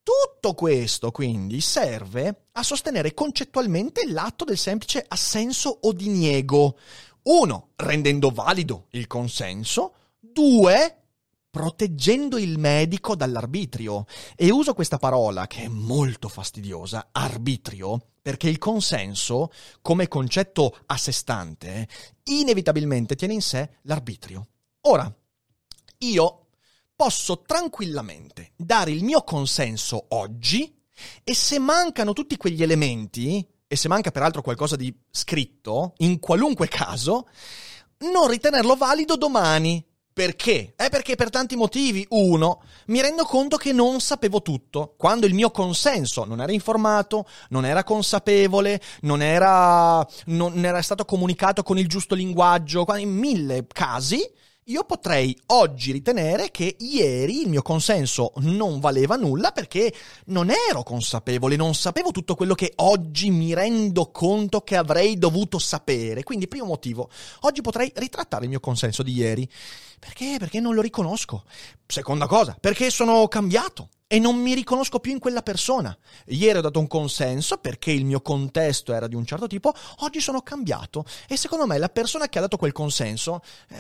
Tutto 0.04 0.52
questo 0.52 1.10
quindi 1.10 1.62
serve 1.62 2.48
a 2.52 2.62
sostenere 2.62 3.14
concettualmente 3.14 4.06
l'atto 4.06 4.44
del 4.44 4.58
semplice 4.58 5.02
assenso 5.08 5.78
o 5.80 5.94
diniego. 5.94 6.76
Uno, 7.22 7.70
rendendo 7.76 8.28
valido 8.28 8.88
il 8.90 9.06
consenso. 9.06 9.94
Due, 10.20 11.04
proteggendo 11.48 12.36
il 12.36 12.58
medico 12.58 13.16
dall'arbitrio. 13.16 14.04
E 14.36 14.50
uso 14.50 14.74
questa 14.74 14.98
parola 14.98 15.46
che 15.46 15.62
è 15.62 15.68
molto 15.68 16.28
fastidiosa, 16.28 17.08
arbitrio, 17.10 18.08
perché 18.20 18.50
il 18.50 18.58
consenso, 18.58 19.50
come 19.80 20.06
concetto 20.06 20.80
a 20.84 20.98
sé 20.98 21.12
stante, 21.12 21.88
inevitabilmente 22.24 23.16
tiene 23.16 23.32
in 23.32 23.42
sé 23.42 23.78
l'arbitrio. 23.84 24.48
Ora, 24.82 25.10
io 26.00 26.43
posso 26.96 27.42
tranquillamente 27.42 28.52
dare 28.56 28.90
il 28.90 29.04
mio 29.04 29.22
consenso 29.22 30.06
oggi 30.10 30.72
e 31.22 31.34
se 31.34 31.58
mancano 31.58 32.12
tutti 32.12 32.36
quegli 32.36 32.62
elementi, 32.62 33.46
e 33.66 33.76
se 33.76 33.88
manca 33.88 34.12
peraltro 34.12 34.42
qualcosa 34.42 34.76
di 34.76 34.94
scritto, 35.10 35.94
in 35.98 36.20
qualunque 36.20 36.68
caso, 36.68 37.28
non 38.12 38.28
ritenerlo 38.28 38.76
valido 38.76 39.16
domani. 39.16 39.84
Perché? 40.14 40.74
È 40.76 40.90
perché 40.90 41.16
per 41.16 41.28
tanti 41.28 41.56
motivi. 41.56 42.06
Uno, 42.10 42.62
mi 42.86 43.00
rendo 43.00 43.24
conto 43.24 43.56
che 43.56 43.72
non 43.72 43.98
sapevo 44.00 44.42
tutto. 44.42 44.94
Quando 44.96 45.26
il 45.26 45.34
mio 45.34 45.50
consenso 45.50 46.24
non 46.24 46.40
era 46.40 46.52
informato, 46.52 47.26
non 47.48 47.64
era 47.64 47.82
consapevole, 47.82 48.80
non 49.00 49.22
era, 49.22 50.06
non 50.26 50.64
era 50.64 50.82
stato 50.82 51.04
comunicato 51.04 51.64
con 51.64 51.78
il 51.78 51.88
giusto 51.88 52.14
linguaggio, 52.14 52.86
in 52.96 53.10
mille 53.10 53.66
casi, 53.66 54.20
io 54.68 54.84
potrei 54.84 55.36
oggi 55.46 55.92
ritenere 55.92 56.50
che 56.50 56.76
ieri 56.78 57.42
il 57.42 57.50
mio 57.50 57.60
consenso 57.60 58.32
non 58.36 58.80
valeva 58.80 59.14
nulla 59.16 59.50
perché 59.52 59.92
non 60.26 60.48
ero 60.48 60.82
consapevole, 60.82 61.56
non 61.56 61.74
sapevo 61.74 62.12
tutto 62.12 62.34
quello 62.34 62.54
che 62.54 62.72
oggi 62.76 63.30
mi 63.30 63.52
rendo 63.52 64.10
conto 64.10 64.62
che 64.62 64.76
avrei 64.76 65.18
dovuto 65.18 65.58
sapere. 65.58 66.22
Quindi, 66.22 66.48
primo 66.48 66.64
motivo, 66.64 67.10
oggi 67.40 67.60
potrei 67.60 67.92
ritrattare 67.94 68.44
il 68.44 68.50
mio 68.50 68.60
consenso 68.60 69.02
di 69.02 69.12
ieri. 69.12 69.46
Perché? 70.04 70.36
Perché 70.38 70.60
non 70.60 70.74
lo 70.74 70.82
riconosco. 70.82 71.44
Seconda 71.86 72.26
cosa, 72.26 72.54
perché 72.60 72.90
sono 72.90 73.26
cambiato 73.26 73.88
e 74.06 74.18
non 74.18 74.36
mi 74.36 74.54
riconosco 74.54 75.00
più 75.00 75.12
in 75.12 75.18
quella 75.18 75.42
persona. 75.42 75.96
Ieri 76.26 76.58
ho 76.58 76.60
dato 76.60 76.78
un 76.78 76.86
consenso 76.86 77.56
perché 77.56 77.90
il 77.90 78.04
mio 78.04 78.20
contesto 78.20 78.92
era 78.92 79.08
di 79.08 79.14
un 79.14 79.24
certo 79.24 79.46
tipo, 79.46 79.72
oggi 79.98 80.20
sono 80.20 80.40
cambiato 80.42 81.04
e 81.26 81.36
secondo 81.36 81.66
me 81.66 81.78
la 81.78 81.88
persona 81.88 82.28
che 82.28 82.38
ha 82.38 82.42
dato 82.42 82.56
quel 82.56 82.72
consenso 82.72 83.40
eh, 83.70 83.76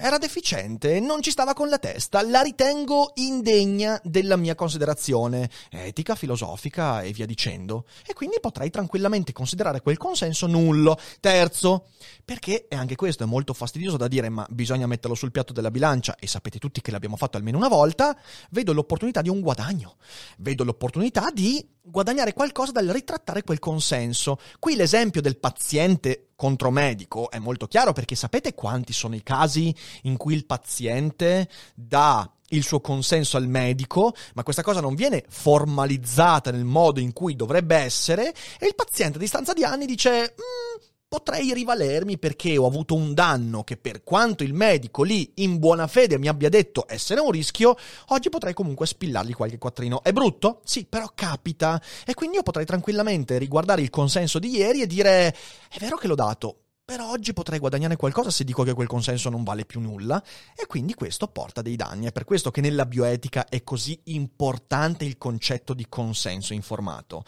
era 0.00 0.16
deficiente, 0.16 1.00
non 1.00 1.22
ci 1.22 1.30
stava 1.30 1.52
con 1.52 1.68
la 1.68 1.78
testa, 1.78 2.22
la 2.22 2.40
ritengo 2.40 3.12
indegna 3.16 4.00
della 4.04 4.36
mia 4.36 4.54
considerazione 4.54 5.50
etica, 5.70 6.14
filosofica 6.14 7.02
e 7.02 7.12
via 7.12 7.26
dicendo. 7.26 7.84
E 8.06 8.14
quindi 8.14 8.38
potrei 8.40 8.70
tranquillamente 8.70 9.32
considerare 9.32 9.80
quel 9.80 9.96
consenso 9.96 10.46
nullo. 10.46 10.96
Terzo, 11.20 11.88
perché, 12.24 12.68
e 12.68 12.76
anche 12.76 12.96
questo 12.96 13.24
è 13.24 13.26
molto 13.26 13.52
fastidioso 13.52 13.96
da 13.96 14.08
dire, 14.08 14.28
ma 14.28 14.46
bisogna 14.48 14.86
metterlo 14.86 15.14
sul 15.14 15.30
piatto 15.30 15.52
della 15.52 15.63
bilancia 15.70 16.16
e 16.18 16.26
sapete 16.26 16.58
tutti 16.58 16.80
che 16.80 16.90
l'abbiamo 16.90 17.16
fatto 17.16 17.36
almeno 17.36 17.58
una 17.58 17.68
volta, 17.68 18.16
vedo 18.50 18.72
l'opportunità 18.72 19.20
di 19.22 19.28
un 19.28 19.40
guadagno 19.40 19.52
guadagno. 19.54 19.96
Vedo 20.38 20.64
l'opportunità 20.64 21.30
di 21.30 21.66
guadagnare 21.80 22.32
qualcosa 22.32 22.72
dal 22.72 22.86
ritrattare 22.88 23.42
quel 23.42 23.58
consenso. 23.58 24.38
Qui 24.58 24.76
l'esempio 24.76 25.20
del 25.20 25.38
paziente 25.38 26.28
contro 26.36 26.70
medico 26.70 27.30
è 27.30 27.38
molto 27.38 27.66
chiaro 27.66 27.92
perché 27.92 28.14
sapete 28.14 28.54
quanti 28.54 28.92
sono 28.92 29.14
i 29.14 29.22
casi 29.22 29.74
in 30.02 30.16
cui 30.16 30.34
il 30.34 30.44
paziente 30.44 31.48
dà 31.74 32.28
il 32.48 32.62
suo 32.62 32.80
consenso 32.80 33.36
al 33.36 33.48
medico, 33.48 34.14
ma 34.34 34.42
questa 34.42 34.62
cosa 34.62 34.80
non 34.80 34.94
viene 34.94 35.24
formalizzata 35.28 36.50
nel 36.50 36.64
modo 36.64 37.00
in 37.00 37.12
cui 37.12 37.34
dovrebbe 37.34 37.74
essere 37.76 38.34
e 38.58 38.66
il 38.66 38.74
paziente 38.74 39.16
a 39.16 39.20
distanza 39.20 39.52
di 39.52 39.64
anni 39.64 39.86
dice 39.86 40.34
mm, 40.34 40.93
potrei 41.14 41.54
rivalermi 41.54 42.18
perché 42.18 42.58
ho 42.58 42.66
avuto 42.66 42.96
un 42.96 43.14
danno 43.14 43.62
che 43.62 43.76
per 43.76 44.02
quanto 44.02 44.42
il 44.42 44.52
medico 44.52 45.04
lì 45.04 45.30
in 45.36 45.60
buona 45.60 45.86
fede 45.86 46.18
mi 46.18 46.26
abbia 46.26 46.48
detto 46.48 46.86
essere 46.88 47.20
un 47.20 47.30
rischio, 47.30 47.76
oggi 48.08 48.30
potrei 48.30 48.52
comunque 48.52 48.84
spillargli 48.84 49.32
qualche 49.32 49.56
quattrino. 49.56 50.02
È 50.02 50.10
brutto? 50.10 50.60
Sì, 50.64 50.86
però 50.86 51.08
capita. 51.14 51.80
E 52.04 52.14
quindi 52.14 52.38
io 52.38 52.42
potrei 52.42 52.66
tranquillamente 52.66 53.38
riguardare 53.38 53.80
il 53.80 53.90
consenso 53.90 54.40
di 54.40 54.56
ieri 54.56 54.82
e 54.82 54.88
dire 54.88 55.28
è 55.28 55.78
vero 55.78 55.96
che 55.96 56.08
l'ho 56.08 56.16
dato, 56.16 56.62
però 56.84 57.08
oggi 57.10 57.32
potrei 57.32 57.60
guadagnare 57.60 57.94
qualcosa 57.94 58.32
se 58.32 58.42
dico 58.42 58.64
che 58.64 58.74
quel 58.74 58.88
consenso 58.88 59.30
non 59.30 59.44
vale 59.44 59.64
più 59.64 59.78
nulla 59.78 60.20
e 60.56 60.66
quindi 60.66 60.94
questo 60.94 61.28
porta 61.28 61.62
dei 61.62 61.76
danni. 61.76 62.06
È 62.06 62.12
per 62.12 62.24
questo 62.24 62.50
che 62.50 62.60
nella 62.60 62.86
bioetica 62.86 63.46
è 63.48 63.62
così 63.62 63.96
importante 64.06 65.04
il 65.04 65.16
concetto 65.16 65.74
di 65.74 65.86
consenso 65.88 66.54
informato. 66.54 67.22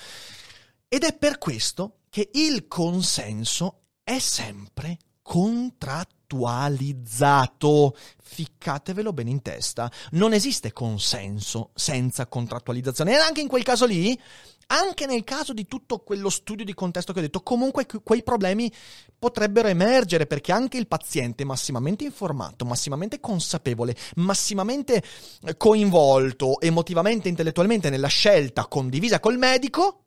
Ed 0.88 1.02
è 1.02 1.16
per 1.16 1.38
questo 1.38 2.02
che 2.08 2.30
il 2.34 2.68
consenso 2.68 3.86
è 4.04 4.20
sempre 4.20 4.98
contrattualizzato. 5.20 7.96
Ficcatevelo 8.22 9.12
bene 9.12 9.30
in 9.30 9.42
testa. 9.42 9.90
Non 10.12 10.32
esiste 10.32 10.72
consenso 10.72 11.70
senza 11.74 12.28
contrattualizzazione. 12.28 13.10
E 13.12 13.16
anche 13.16 13.40
in 13.40 13.48
quel 13.48 13.64
caso 13.64 13.84
lì, 13.84 14.16
anche 14.68 15.06
nel 15.06 15.24
caso 15.24 15.52
di 15.52 15.66
tutto 15.66 15.98
quello 15.98 16.30
studio 16.30 16.64
di 16.64 16.74
contesto 16.74 17.12
che 17.12 17.18
ho 17.18 17.22
detto, 17.22 17.42
comunque 17.42 17.84
quei 18.04 18.22
problemi 18.22 18.72
potrebbero 19.18 19.66
emergere 19.66 20.26
perché 20.26 20.52
anche 20.52 20.78
il 20.78 20.86
paziente 20.86 21.44
massimamente 21.44 22.04
informato, 22.04 22.64
massimamente 22.64 23.18
consapevole, 23.18 23.96
massimamente 24.16 25.02
coinvolto 25.56 26.60
emotivamente, 26.60 27.28
intellettualmente 27.28 27.90
nella 27.90 28.06
scelta 28.06 28.66
condivisa 28.66 29.18
col 29.18 29.38
medico, 29.38 30.02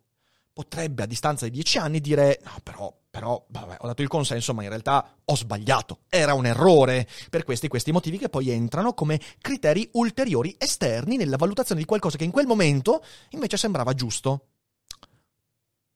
potrebbe 0.60 1.04
a 1.04 1.06
distanza 1.06 1.46
di 1.46 1.52
dieci 1.52 1.78
anni 1.78 2.02
dire 2.02 2.42
no 2.44 2.60
però, 2.62 2.94
però 3.10 3.46
vabbè, 3.48 3.78
ho 3.80 3.88
dato 3.88 4.02
il 4.02 4.10
consenso 4.10 4.54
ma 4.54 4.62
in 4.64 4.68
realtà 4.68 5.16
ho 5.24 5.34
sbagliato, 5.34 6.00
era 6.10 6.34
un 6.34 6.46
errore, 6.46 7.08
per 7.30 7.46
questi 7.46 7.70
questi 7.70 7.94
motivi 7.94 8.18
che 8.18 8.28
poi 8.28 8.50
entrano 8.50 8.94
come 8.94 9.22
criteri 9.40 9.88
ulteriori 9.94 10.54
esterni 10.60 11.16
nella 11.16 11.38
valutazione 11.38 11.80
di 11.80 11.88
qualcosa 11.88 12.18
che 12.18 12.26
in 12.26 12.32
quel 12.32 12.46
momento 12.46 13.02
invece 13.30 13.56
sembrava 13.56 13.94
giusto. 13.94 14.48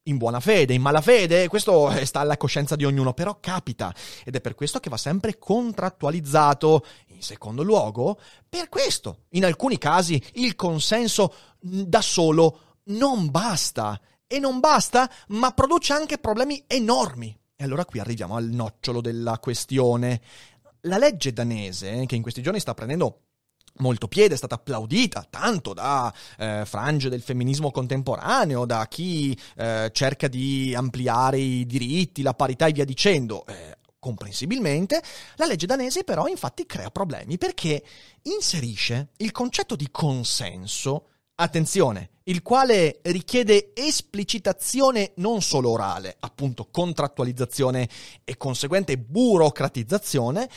In 0.03 0.15
buona 0.17 0.39
fede, 0.39 0.74
in 0.74 0.82
mala 0.82 1.01
fede, 1.01 1.50
questo 1.50 1.91
sta 2.05 2.22
alla 2.22 2.38
coscienza 2.38 2.77
di 2.77 2.86
ognuno, 2.86 3.13
però 3.13 3.39
capita 3.41 3.93
ed 4.24 4.36
è 4.36 4.39
per 4.39 4.55
questo 4.55 4.79
che 4.79 4.89
va 4.89 4.98
sempre 4.98 5.38
contrattualizzato. 5.38 6.86
In 7.08 7.22
secondo 7.22 7.63
luogo, 7.63 8.17
per 8.48 8.70
questo, 8.70 9.24
in 9.32 9.43
alcuni 9.43 9.77
casi, 9.77 10.22
il 10.36 10.55
consenso 10.55 11.34
da 11.60 12.01
solo 12.01 12.60
non 12.86 13.29
basta 13.29 14.00
e 14.33 14.39
non 14.39 14.59
basta, 14.59 15.07
ma 15.27 15.51
produce 15.51 15.93
anche 15.93 16.17
problemi 16.17 16.63
enormi. 16.65 17.37
E 17.55 17.63
allora 17.63 17.85
qui 17.85 17.99
arriviamo 17.99 18.35
al 18.35 18.45
nocciolo 18.45 18.99
della 18.99 19.37
questione. 19.37 20.21
La 20.81 20.97
legge 20.97 21.33
danese, 21.33 22.07
che 22.07 22.15
in 22.15 22.23
questi 22.23 22.41
giorni 22.41 22.59
sta 22.59 22.73
prendendo 22.73 23.19
molto 23.75 24.07
piede, 24.07 24.33
è 24.33 24.37
stata 24.37 24.55
applaudita 24.55 25.27
tanto 25.29 25.73
da 25.73 26.11
eh, 26.39 26.63
frange 26.65 27.09
del 27.09 27.21
femminismo 27.21 27.69
contemporaneo, 27.69 28.65
da 28.65 28.87
chi 28.87 29.37
eh, 29.55 29.91
cerca 29.93 30.27
di 30.27 30.73
ampliare 30.75 31.37
i 31.37 31.67
diritti, 31.67 32.23
la 32.23 32.33
parità 32.33 32.65
e 32.65 32.71
via 32.71 32.85
dicendo. 32.85 33.45
Eh, 33.45 33.77
comprensibilmente, 33.99 35.01
la 35.35 35.45
legge 35.45 35.67
danese 35.67 36.03
però 36.03 36.27
infatti 36.27 36.65
crea 36.65 36.89
problemi 36.89 37.37
perché 37.37 37.81
inserisce 38.23 39.11
il 39.17 39.31
concetto 39.31 39.77
di 39.77 39.87
consenso 39.91 41.05
Attenzione, 41.35 42.11
il 42.25 42.43
quale 42.43 42.99
richiede 43.01 43.71
esplicitazione 43.73 45.13
non 45.15 45.41
solo 45.41 45.71
orale, 45.71 46.15
appunto 46.19 46.67
contrattualizzazione 46.69 47.89
e 48.23 48.37
conseguente 48.37 48.99
burocratizzazione, 48.99 50.47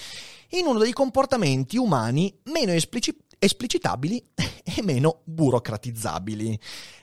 in 0.51 0.67
uno 0.67 0.79
dei 0.79 0.93
comportamenti 0.93 1.79
umani 1.79 2.41
meno 2.53 2.73
esplici- 2.73 3.17
esplicitabili 3.39 4.23
e 4.37 4.83
meno 4.83 5.23
burocratizzabili. 5.25 6.61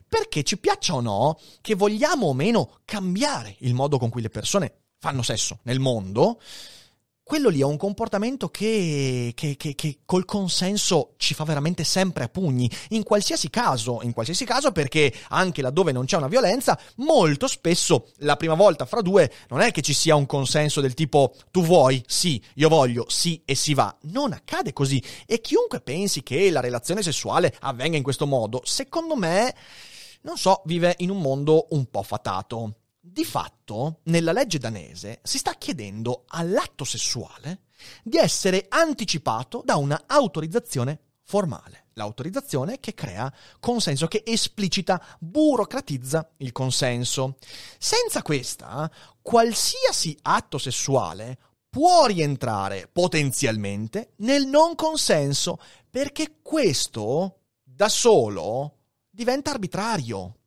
Perché 0.07 0.43
ci 0.43 0.59
piaccia 0.59 0.93
o 0.93 1.01
no, 1.01 1.39
che 1.61 1.73
vogliamo 1.73 2.27
o 2.27 2.33
meno 2.33 2.77
cambiare 2.85 3.55
il 3.61 3.73
modo 3.73 3.97
con 3.97 4.11
cui 4.11 4.21
le 4.21 4.29
persone 4.29 4.81
fanno 4.99 5.23
sesso 5.23 5.57
nel 5.63 5.79
mondo, 5.79 6.39
quello 7.23 7.47
lì 7.47 7.61
è 7.61 7.65
un 7.65 7.77
comportamento 7.77 8.49
che, 8.49 9.31
che, 9.33 9.55
che, 9.55 9.75
che, 9.75 9.99
col 10.05 10.25
consenso 10.25 11.13
ci 11.17 11.33
fa 11.33 11.45
veramente 11.45 11.85
sempre 11.85 12.25
a 12.25 12.27
pugni, 12.27 12.69
in 12.89 13.03
qualsiasi 13.03 13.49
caso, 13.49 14.01
in 14.03 14.11
qualsiasi 14.11 14.43
caso 14.43 14.71
perché 14.71 15.13
anche 15.29 15.61
laddove 15.61 15.93
non 15.93 16.05
c'è 16.05 16.17
una 16.17 16.27
violenza, 16.27 16.77
molto 16.97 17.47
spesso 17.47 18.09
la 18.17 18.35
prima 18.35 18.55
volta 18.55 18.85
fra 18.85 19.01
due 19.01 19.31
non 19.47 19.61
è 19.61 19.71
che 19.71 19.81
ci 19.81 19.93
sia 19.93 20.15
un 20.15 20.25
consenso 20.25 20.81
del 20.81 20.93
tipo 20.93 21.33
tu 21.49 21.63
vuoi, 21.63 22.03
sì, 22.07 22.41
io 22.55 22.67
voglio, 22.67 23.05
sì 23.07 23.41
e 23.45 23.55
si 23.55 23.73
va, 23.73 23.95
non 24.01 24.33
accade 24.33 24.73
così. 24.73 25.01
E 25.25 25.39
chiunque 25.39 25.79
pensi 25.79 26.23
che 26.23 26.51
la 26.51 26.59
relazione 26.59 27.01
sessuale 27.01 27.55
avvenga 27.61 27.95
in 27.95 28.03
questo 28.03 28.27
modo, 28.27 28.61
secondo 28.65 29.15
me, 29.15 29.55
non 30.23 30.37
so, 30.37 30.61
vive 30.65 30.95
in 30.97 31.09
un 31.09 31.21
mondo 31.21 31.67
un 31.69 31.89
po' 31.89 32.03
fatato. 32.03 32.73
Di 33.05 33.25
fatto, 33.25 33.99
nella 34.03 34.31
legge 34.31 34.57
danese 34.57 35.19
si 35.23 35.37
sta 35.37 35.55
chiedendo 35.55 36.23
all'atto 36.27 36.85
sessuale 36.85 37.63
di 38.01 38.15
essere 38.15 38.67
anticipato 38.69 39.61
da 39.65 39.75
una 39.75 40.03
autorizzazione 40.07 40.99
formale. 41.21 41.87
L'autorizzazione 41.95 42.79
che 42.79 42.93
crea 42.93 43.31
consenso, 43.59 44.07
che 44.07 44.23
esplicita, 44.25 45.05
burocratizza 45.19 46.31
il 46.37 46.53
consenso. 46.53 47.35
Senza 47.77 48.21
questa, 48.21 48.89
qualsiasi 49.21 50.17
atto 50.21 50.57
sessuale 50.57 51.37
può 51.69 52.05
rientrare 52.05 52.87
potenzialmente 52.87 54.13
nel 54.19 54.47
non 54.47 54.75
consenso, 54.75 55.59
perché 55.89 56.37
questo 56.41 57.39
da 57.61 57.89
solo 57.89 58.77
diventa 59.09 59.51
arbitrario 59.51 60.37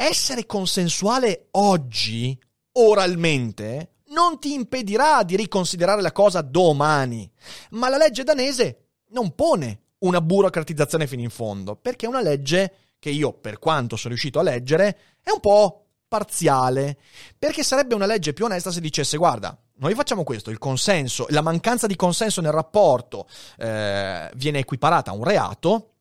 essere 0.00 0.46
consensuale 0.46 1.48
oggi, 1.52 2.38
oralmente, 2.74 3.94
non 4.10 4.38
ti 4.38 4.52
impedirà 4.52 5.24
di 5.24 5.34
riconsiderare 5.34 6.00
la 6.00 6.12
cosa 6.12 6.40
domani. 6.40 7.28
Ma 7.70 7.88
la 7.88 7.96
legge 7.96 8.22
danese 8.22 8.90
non 9.08 9.34
pone 9.34 9.80
una 9.98 10.20
burocratizzazione 10.20 11.08
fino 11.08 11.22
in 11.22 11.30
fondo, 11.30 11.74
perché 11.74 12.06
è 12.06 12.08
una 12.08 12.22
legge 12.22 12.72
che 13.00 13.10
io, 13.10 13.32
per 13.32 13.58
quanto 13.58 13.96
sono 13.96 14.10
riuscito 14.10 14.38
a 14.38 14.44
leggere, 14.44 14.98
è 15.20 15.30
un 15.30 15.40
po' 15.40 15.86
parziale, 16.06 16.96
perché 17.36 17.64
sarebbe 17.64 17.96
una 17.96 18.06
legge 18.06 18.32
più 18.32 18.44
onesta 18.44 18.70
se 18.70 18.80
dicesse 18.80 19.16
guarda, 19.16 19.58
noi 19.78 19.94
facciamo 19.94 20.22
questo, 20.22 20.50
il 20.50 20.58
consenso, 20.58 21.26
la 21.30 21.42
mancanza 21.42 21.88
di 21.88 21.96
consenso 21.96 22.40
nel 22.40 22.52
rapporto 22.52 23.26
eh, 23.58 24.30
viene 24.36 24.60
equiparata 24.60 25.10
a 25.10 25.14
un 25.14 25.24
reato, 25.24 25.94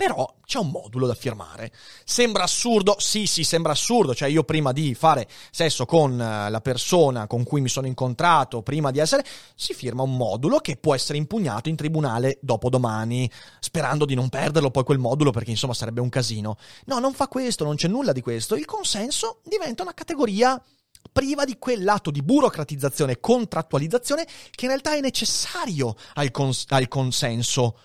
però 0.00 0.34
c'è 0.46 0.56
un 0.56 0.70
modulo 0.70 1.06
da 1.06 1.12
firmare. 1.12 1.70
Sembra 2.06 2.44
assurdo? 2.44 2.96
Sì, 2.98 3.26
sì, 3.26 3.44
sembra 3.44 3.72
assurdo. 3.72 4.14
Cioè, 4.14 4.30
io 4.30 4.44
prima 4.44 4.72
di 4.72 4.94
fare 4.94 5.28
sesso 5.50 5.84
con 5.84 6.18
eh, 6.18 6.48
la 6.48 6.60
persona 6.62 7.26
con 7.26 7.44
cui 7.44 7.60
mi 7.60 7.68
sono 7.68 7.86
incontrato, 7.86 8.62
prima 8.62 8.90
di 8.92 8.98
essere, 8.98 9.22
si 9.54 9.74
firma 9.74 10.00
un 10.00 10.16
modulo 10.16 10.60
che 10.60 10.78
può 10.78 10.94
essere 10.94 11.18
impugnato 11.18 11.68
in 11.68 11.76
tribunale 11.76 12.38
dopo 12.40 12.70
domani, 12.70 13.30
sperando 13.58 14.06
di 14.06 14.14
non 14.14 14.30
perderlo 14.30 14.70
poi 14.70 14.84
quel 14.84 14.96
modulo, 14.96 15.32
perché 15.32 15.50
insomma 15.50 15.74
sarebbe 15.74 16.00
un 16.00 16.08
casino. 16.08 16.56
No, 16.86 16.98
non 16.98 17.12
fa 17.12 17.28
questo, 17.28 17.64
non 17.64 17.76
c'è 17.76 17.88
nulla 17.88 18.12
di 18.12 18.22
questo. 18.22 18.54
Il 18.54 18.64
consenso 18.64 19.40
diventa 19.44 19.82
una 19.82 19.92
categoria 19.92 20.58
priva 21.12 21.44
di 21.44 21.58
quel 21.58 21.84
lato 21.84 22.10
di 22.10 22.22
burocratizzazione 22.22 23.12
e 23.12 23.20
contrattualizzazione 23.20 24.24
che 24.24 24.64
in 24.64 24.68
realtà 24.68 24.94
è 24.94 25.00
necessario 25.00 25.94
al, 26.14 26.30
cons- 26.30 26.64
al 26.68 26.88
consenso 26.88 27.76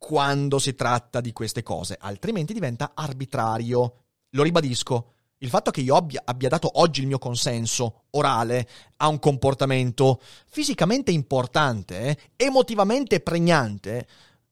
quando 0.00 0.58
si 0.58 0.74
tratta 0.74 1.20
di 1.20 1.30
queste 1.34 1.62
cose, 1.62 1.98
altrimenti 2.00 2.54
diventa 2.54 2.92
arbitrario. 2.94 4.04
Lo 4.30 4.42
ribadisco, 4.42 5.12
il 5.38 5.50
fatto 5.50 5.70
che 5.70 5.82
io 5.82 5.94
abbia, 5.94 6.22
abbia, 6.24 6.48
dato 6.48 6.80
oggi 6.80 7.02
il 7.02 7.06
mio 7.06 7.18
consenso 7.18 8.04
orale 8.12 8.66
a 8.96 9.08
un 9.08 9.18
comportamento 9.18 10.18
fisicamente 10.46 11.10
importante, 11.10 12.00
eh, 12.00 12.18
emotivamente 12.36 13.20
pregnante, 13.20 14.08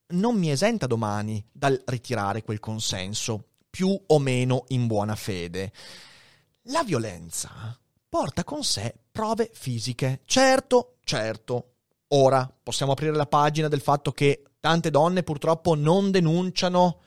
non 0.09 0.37
mi 0.37 0.51
esenta 0.51 0.87
domani 0.87 1.43
dal 1.51 1.83
ritirare 1.87 2.43
quel 2.43 2.61
consenso, 2.61 3.45
più 3.71 3.99
o 4.07 4.19
meno 4.19 4.65
in 4.69 4.87
buona 4.87 5.17
fede. 5.17 5.73
La 6.65 6.85
violenza 6.85 7.75
porta 8.07 8.45
con 8.45 8.63
sé 8.63 8.95
prove 9.11 9.51
fisiche. 9.51 10.21
Certo, 10.27 10.97
certo. 11.05 11.73
Ora 12.09 12.51
possiamo 12.63 12.93
aprire 12.93 13.15
la 13.15 13.27
pagina 13.27 13.69
del 13.69 13.81
fatto 13.81 14.13
che 14.13 14.43
Tante 14.61 14.91
donne 14.91 15.23
purtroppo 15.23 15.75
non 15.75 16.11
denunciano 16.11 17.01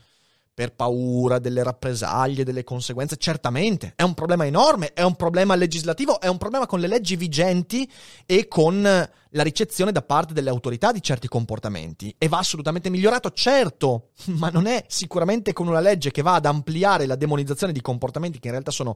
per 0.54 0.74
paura 0.76 1.40
delle 1.40 1.64
rappresaglie, 1.64 2.44
delle 2.44 2.64
conseguenze. 2.64 3.18
Certamente, 3.18 3.94
è 3.96 4.04
un 4.04 4.14
problema 4.14 4.46
enorme, 4.46 4.94
è 4.94 5.02
un 5.02 5.16
problema 5.16 5.56
legislativo, 5.56 6.20
è 6.20 6.28
un 6.28 6.38
problema 6.38 6.66
con 6.66 6.80
le 6.80 6.88
leggi 6.88 7.16
vigenti 7.16 7.90
e 8.26 8.48
con 8.48 8.82
la 8.84 9.44
ricezione 9.44 9.92
da 9.92 10.02
parte 10.02 10.34
delle 10.34 10.50
autorità 10.50 10.92
di 10.92 11.02
certi 11.02 11.28
comportamenti. 11.28 12.14
E 12.18 12.28
va 12.28 12.38
assolutamente 12.38 12.90
migliorato, 12.90 13.32
certo, 13.32 14.10
ma 14.38 14.50
non 14.50 14.66
è 14.66 14.84
sicuramente 14.88 15.54
con 15.54 15.68
una 15.68 15.80
legge 15.80 16.12
che 16.12 16.22
va 16.22 16.36
ad 16.36 16.46
ampliare 16.46 17.06
la 17.06 17.16
demonizzazione 17.16 17.74
di 17.74 17.82
comportamenti 17.82 18.40
che 18.40 18.48
in 18.48 18.54
realtà 18.54 18.72
sono 18.72 18.96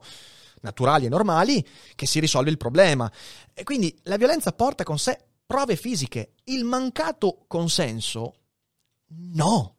naturali 0.60 1.06
e 1.06 1.10
normali 1.10 1.66
che 1.94 2.06
si 2.06 2.20
risolve 2.20 2.50
il 2.50 2.58
problema. 2.58 3.10
E 3.52 3.64
quindi 3.64 3.96
la 4.04 4.16
violenza 4.16 4.52
porta 4.52 4.84
con 4.84 4.98
sé 4.98 5.18
prove 5.44 5.76
fisiche. 5.76 6.34
Il 6.44 6.64
mancato 6.64 7.44
consenso 7.46 8.34
No. 9.08 9.76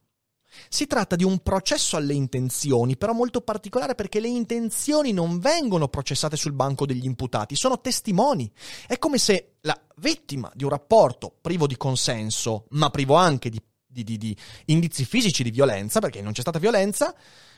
Si 0.68 0.86
tratta 0.86 1.14
di 1.14 1.24
un 1.24 1.38
processo 1.38 1.96
alle 1.96 2.14
intenzioni, 2.14 2.96
però 2.96 3.12
molto 3.12 3.42
particolare 3.42 3.94
perché 3.94 4.18
le 4.18 4.28
intenzioni 4.28 5.12
non 5.12 5.38
vengono 5.38 5.88
processate 5.88 6.36
sul 6.36 6.52
banco 6.52 6.86
degli 6.86 7.04
imputati, 7.04 7.54
sono 7.54 7.80
testimoni. 7.80 8.50
È 8.86 8.98
come 8.98 9.18
se 9.18 9.56
la 9.60 9.78
vittima 9.96 10.50
di 10.54 10.64
un 10.64 10.70
rapporto 10.70 11.36
privo 11.40 11.66
di 11.66 11.76
consenso, 11.76 12.66
ma 12.70 12.90
privo 12.90 13.14
anche 13.14 13.50
di, 13.50 13.60
di, 13.86 14.04
di, 14.04 14.16
di 14.16 14.36
indizi 14.66 15.04
fisici 15.04 15.42
di 15.42 15.50
violenza, 15.50 16.00
perché 16.00 16.22
non 16.22 16.32
c'è 16.32 16.40
stata 16.40 16.58
violenza, 16.58 17.14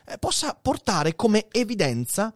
eh, 0.06 0.18
possa 0.18 0.54
portare 0.54 1.14
come 1.14 1.46
evidenza 1.50 2.34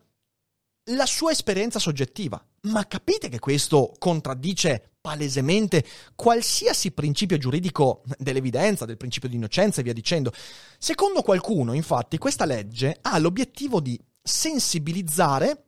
la 0.88 1.07
sua 1.07 1.33
esperienza 1.33 1.79
soggettiva. 1.79 2.42
Ma 2.64 2.87
capite 2.87 3.29
che 3.29 3.38
questo 3.38 3.94
contraddice 3.98 4.94
palesemente 5.05 5.85
qualsiasi 6.14 6.92
principio 6.92 7.37
giuridico 7.37 8.03
dell'evidenza, 8.16 8.87
del 8.87 8.96
principio 8.96 9.29
di 9.29 9.35
innocenza 9.35 9.81
e 9.81 9.85
via 9.85 9.92
dicendo. 9.92 10.33
Secondo 10.79 11.20
qualcuno, 11.20 11.74
infatti, 11.74 12.16
questa 12.16 12.46
legge 12.46 12.98
ha 13.03 13.18
l'obiettivo 13.18 13.81
di 13.81 14.00
sensibilizzare 14.22 15.64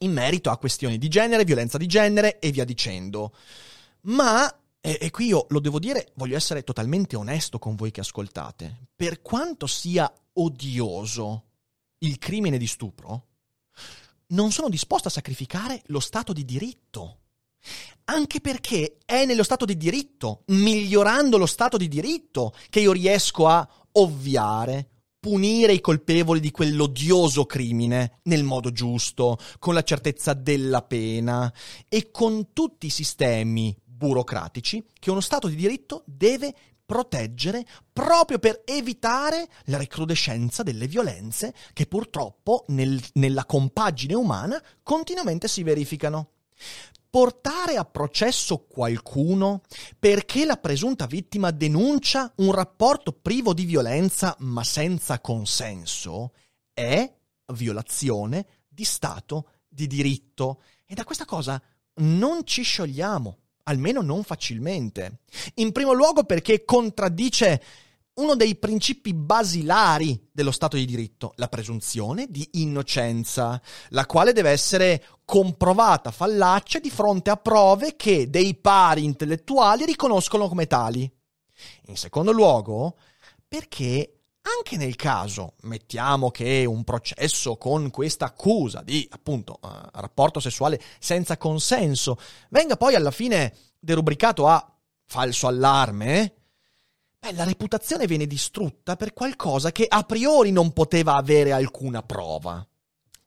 in 0.00 0.12
merito 0.12 0.50
a 0.50 0.58
questioni 0.58 0.98
di 0.98 1.08
genere, 1.08 1.44
violenza 1.44 1.78
di 1.78 1.86
genere 1.86 2.38
e 2.40 2.50
via 2.50 2.66
dicendo. 2.66 3.32
Ma, 4.02 4.46
e, 4.80 4.98
e 5.00 5.10
qui 5.10 5.28
io 5.28 5.46
lo 5.48 5.60
devo 5.60 5.78
dire, 5.78 6.12
voglio 6.16 6.36
essere 6.36 6.62
totalmente 6.62 7.16
onesto 7.16 7.58
con 7.58 7.74
voi 7.74 7.90
che 7.90 8.00
ascoltate, 8.00 8.88
per 8.94 9.22
quanto 9.22 9.66
sia 9.66 10.12
odioso 10.34 11.44
il 12.00 12.18
crimine 12.18 12.58
di 12.58 12.66
stupro, 12.66 13.24
non 14.28 14.50
sono 14.50 14.68
disposto 14.68 15.08
a 15.08 15.12
sacrificare 15.12 15.82
lo 15.86 16.00
Stato 16.00 16.32
di 16.32 16.44
diritto. 16.44 17.20
Anche 18.04 18.40
perché 18.40 18.98
è 19.04 19.24
nello 19.24 19.42
Stato 19.42 19.64
di 19.64 19.76
diritto, 19.76 20.42
migliorando 20.46 21.36
lo 21.36 21.46
Stato 21.46 21.76
di 21.76 21.88
diritto, 21.88 22.54
che 22.70 22.80
io 22.80 22.92
riesco 22.92 23.46
a 23.46 23.68
ovviare, 23.92 24.88
punire 25.20 25.72
i 25.72 25.80
colpevoli 25.80 26.40
di 26.40 26.50
quell'odioso 26.50 27.44
crimine 27.44 28.20
nel 28.24 28.44
modo 28.44 28.70
giusto, 28.70 29.38
con 29.58 29.74
la 29.74 29.82
certezza 29.82 30.32
della 30.32 30.82
pena 30.82 31.52
e 31.88 32.10
con 32.10 32.52
tutti 32.52 32.86
i 32.86 32.90
sistemi 32.90 33.76
burocratici 33.84 34.84
che 34.98 35.10
uno 35.10 35.20
Stato 35.20 35.48
di 35.48 35.56
diritto 35.56 36.02
deve 36.06 36.54
proteggere 36.88 37.66
proprio 37.92 38.38
per 38.38 38.62
evitare 38.64 39.46
la 39.64 39.76
recrudescenza 39.76 40.62
delle 40.62 40.86
violenze 40.86 41.52
che 41.74 41.84
purtroppo 41.84 42.64
nel, 42.68 42.98
nella 43.14 43.44
compagine 43.44 44.14
umana 44.14 44.58
continuamente 44.82 45.48
si 45.48 45.62
verificano. 45.62 46.30
portare 47.10 47.76
a 47.76 47.84
processo 47.84 48.66
qualcuno 48.66 49.60
perché 49.98 50.46
la 50.46 50.56
presunta 50.56 51.04
vittima 51.04 51.50
denuncia 51.50 52.32
un 52.36 52.52
rapporto 52.52 53.12
privo 53.12 53.52
di 53.52 53.64
violenza 53.64 54.34
ma 54.40 54.64
senza 54.64 55.20
consenso 55.20 56.32
è 56.72 57.10
violazione 57.52 58.46
di 58.66 58.84
Stato 58.84 59.50
di 59.68 59.86
diritto. 59.86 60.62
E 60.86 60.94
da 60.94 61.04
questa 61.04 61.26
cosa 61.26 61.60
non 61.96 62.46
ci 62.46 62.62
sciogliamo, 62.62 63.38
almeno 63.68 64.00
non 64.00 64.24
facilmente. 64.24 65.20
In 65.54 65.72
primo 65.72 65.92
luogo 65.92 66.24
perché 66.24 66.64
contraddice 66.64 67.62
uno 68.14 68.34
dei 68.34 68.56
principi 68.56 69.14
basilari 69.14 70.28
dello 70.32 70.50
Stato 70.50 70.76
di 70.76 70.84
diritto, 70.84 71.34
la 71.36 71.46
presunzione 71.46 72.26
di 72.28 72.48
innocenza, 72.54 73.60
la 73.90 74.06
quale 74.06 74.32
deve 74.32 74.50
essere 74.50 75.04
comprovata 75.24 76.10
fallace 76.10 76.80
di 76.80 76.90
fronte 76.90 77.30
a 77.30 77.36
prove 77.36 77.94
che 77.94 78.28
dei 78.28 78.56
pari 78.56 79.04
intellettuali 79.04 79.84
riconoscono 79.84 80.48
come 80.48 80.66
tali. 80.66 81.08
In 81.86 81.96
secondo 81.96 82.32
luogo, 82.32 82.96
perché 83.46 84.17
anche 84.56 84.76
nel 84.76 84.96
caso, 84.96 85.54
mettiamo 85.62 86.30
che 86.30 86.64
un 86.64 86.84
processo 86.84 87.56
con 87.56 87.90
questa 87.90 88.26
accusa 88.26 88.82
di 88.82 89.06
appunto 89.10 89.58
uh, 89.60 89.68
rapporto 89.92 90.40
sessuale 90.40 90.80
senza 90.98 91.36
consenso 91.36 92.18
venga 92.50 92.76
poi 92.76 92.94
alla 92.94 93.10
fine 93.10 93.54
derubricato 93.78 94.46
a 94.46 94.74
falso 95.06 95.46
allarme, 95.46 96.34
beh, 97.18 97.32
la 97.32 97.44
reputazione 97.44 98.06
viene 98.06 98.26
distrutta 98.26 98.96
per 98.96 99.12
qualcosa 99.14 99.72
che 99.72 99.86
a 99.88 100.02
priori 100.02 100.50
non 100.50 100.72
poteva 100.72 101.14
avere 101.14 101.52
alcuna 101.52 102.02
prova. 102.02 102.64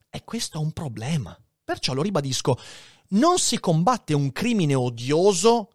E 0.10 0.24
questo 0.24 0.58
è 0.58 0.62
un 0.62 0.72
problema. 0.72 1.38
Perciò 1.64 1.94
lo 1.94 2.02
ribadisco, 2.02 2.58
non 3.10 3.40
si 3.40 3.60
combatte 3.60 4.14
un 4.14 4.32
crimine 4.32 4.76
odioso 4.76 5.70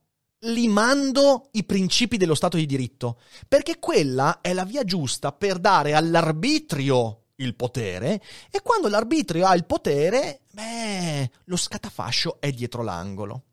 limando 0.46 1.48
i 1.52 1.64
principi 1.64 2.16
dello 2.16 2.34
Stato 2.34 2.56
di 2.56 2.66
diritto, 2.66 3.20
perché 3.48 3.78
quella 3.78 4.40
è 4.40 4.52
la 4.52 4.64
via 4.64 4.84
giusta 4.84 5.32
per 5.32 5.58
dare 5.58 5.94
all'arbitrio 5.94 7.22
il 7.36 7.54
potere 7.54 8.22
e 8.50 8.62
quando 8.62 8.88
l'arbitrio 8.88 9.46
ha 9.46 9.54
il 9.54 9.66
potere, 9.66 10.40
beh, 10.52 11.30
lo 11.44 11.56
scatafascio 11.56 12.38
è 12.40 12.50
dietro 12.50 12.82
l'angolo. 12.82 13.44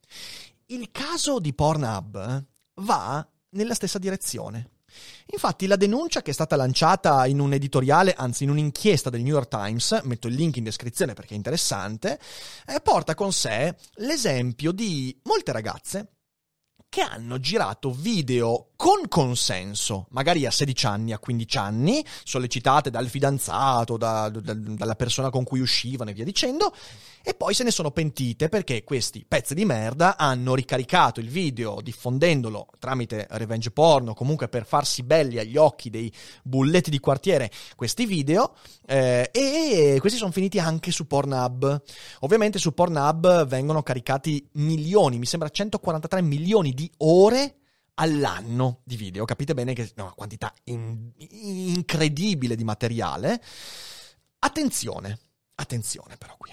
Il 0.67 0.89
caso 0.91 1.39
di 1.39 1.53
Pornhub 1.53 2.45
va 2.75 3.27
nella 3.49 3.73
stessa 3.73 3.99
direzione. 3.99 4.69
Infatti 5.31 5.65
la 5.65 5.75
denuncia 5.75 6.21
che 6.21 6.31
è 6.31 6.33
stata 6.33 6.55
lanciata 6.55 7.25
in 7.25 7.39
un 7.39 7.53
editoriale, 7.53 8.13
anzi 8.13 8.43
in 8.43 8.51
un'inchiesta 8.51 9.09
del 9.09 9.21
New 9.21 9.33
York 9.33 9.49
Times, 9.49 10.01
metto 10.03 10.27
il 10.27 10.35
link 10.35 10.57
in 10.57 10.63
descrizione 10.63 11.13
perché 11.13 11.33
è 11.33 11.37
interessante, 11.37 12.19
eh, 12.67 12.79
porta 12.79 13.15
con 13.15 13.33
sé 13.33 13.75
l'esempio 13.95 14.71
di 14.71 15.19
molte 15.23 15.51
ragazze 15.51 16.09
che 16.93 17.01
hanno 17.01 17.39
girato 17.39 17.89
video 17.91 18.72
con 18.83 19.07
consenso, 19.07 20.07
magari 20.09 20.45
a 20.45 20.51
16 20.51 20.85
anni, 20.87 21.13
a 21.13 21.17
15 21.17 21.57
anni, 21.57 22.05
sollecitate 22.25 22.89
dal 22.89 23.07
fidanzato, 23.07 23.95
da, 23.95 24.27
da, 24.27 24.53
dalla 24.53 24.95
persona 24.95 25.29
con 25.29 25.45
cui 25.45 25.61
uscivano 25.61 26.09
e 26.09 26.13
via 26.13 26.25
dicendo, 26.25 26.75
e 27.23 27.33
poi 27.33 27.53
se 27.53 27.63
ne 27.63 27.71
sono 27.71 27.91
pentite 27.91 28.49
perché 28.49 28.83
questi 28.83 29.23
pezzi 29.25 29.55
di 29.55 29.63
merda 29.63 30.17
hanno 30.17 30.53
ricaricato 30.53 31.21
il 31.21 31.29
video 31.29 31.79
diffondendolo 31.79 32.67
tramite 32.77 33.25
revenge 33.29 33.71
porno, 33.71 34.13
comunque 34.13 34.49
per 34.49 34.65
farsi 34.65 35.03
belli 35.03 35.39
agli 35.39 35.55
occhi 35.55 35.89
dei 35.89 36.11
bulletti 36.43 36.89
di 36.89 36.99
quartiere 36.99 37.49
questi 37.77 38.05
video, 38.05 38.53
eh, 38.85 39.29
e 39.31 39.95
questi 40.01 40.17
sono 40.17 40.33
finiti 40.33 40.59
anche 40.59 40.91
su 40.91 41.07
Pornhub. 41.07 41.81
Ovviamente 42.19 42.59
su 42.59 42.73
Pornhub 42.73 43.45
vengono 43.45 43.81
caricati 43.81 44.45
milioni, 44.55 45.19
mi 45.19 45.25
sembra 45.25 45.47
143 45.47 46.21
milioni 46.21 46.73
di 46.73 46.81
di 46.83 46.91
ore 46.97 47.59
all'anno 47.95 48.81
di 48.83 48.95
video. 48.95 49.25
Capite 49.25 49.53
bene 49.53 49.73
che 49.73 49.83
è 49.83 50.01
una 50.01 50.13
quantità 50.13 50.53
in- 50.65 51.11
incredibile 51.17 52.55
di 52.55 52.63
materiale. 52.63 53.41
Attenzione, 54.39 55.19
attenzione 55.55 56.17
però 56.17 56.35
qui. 56.37 56.51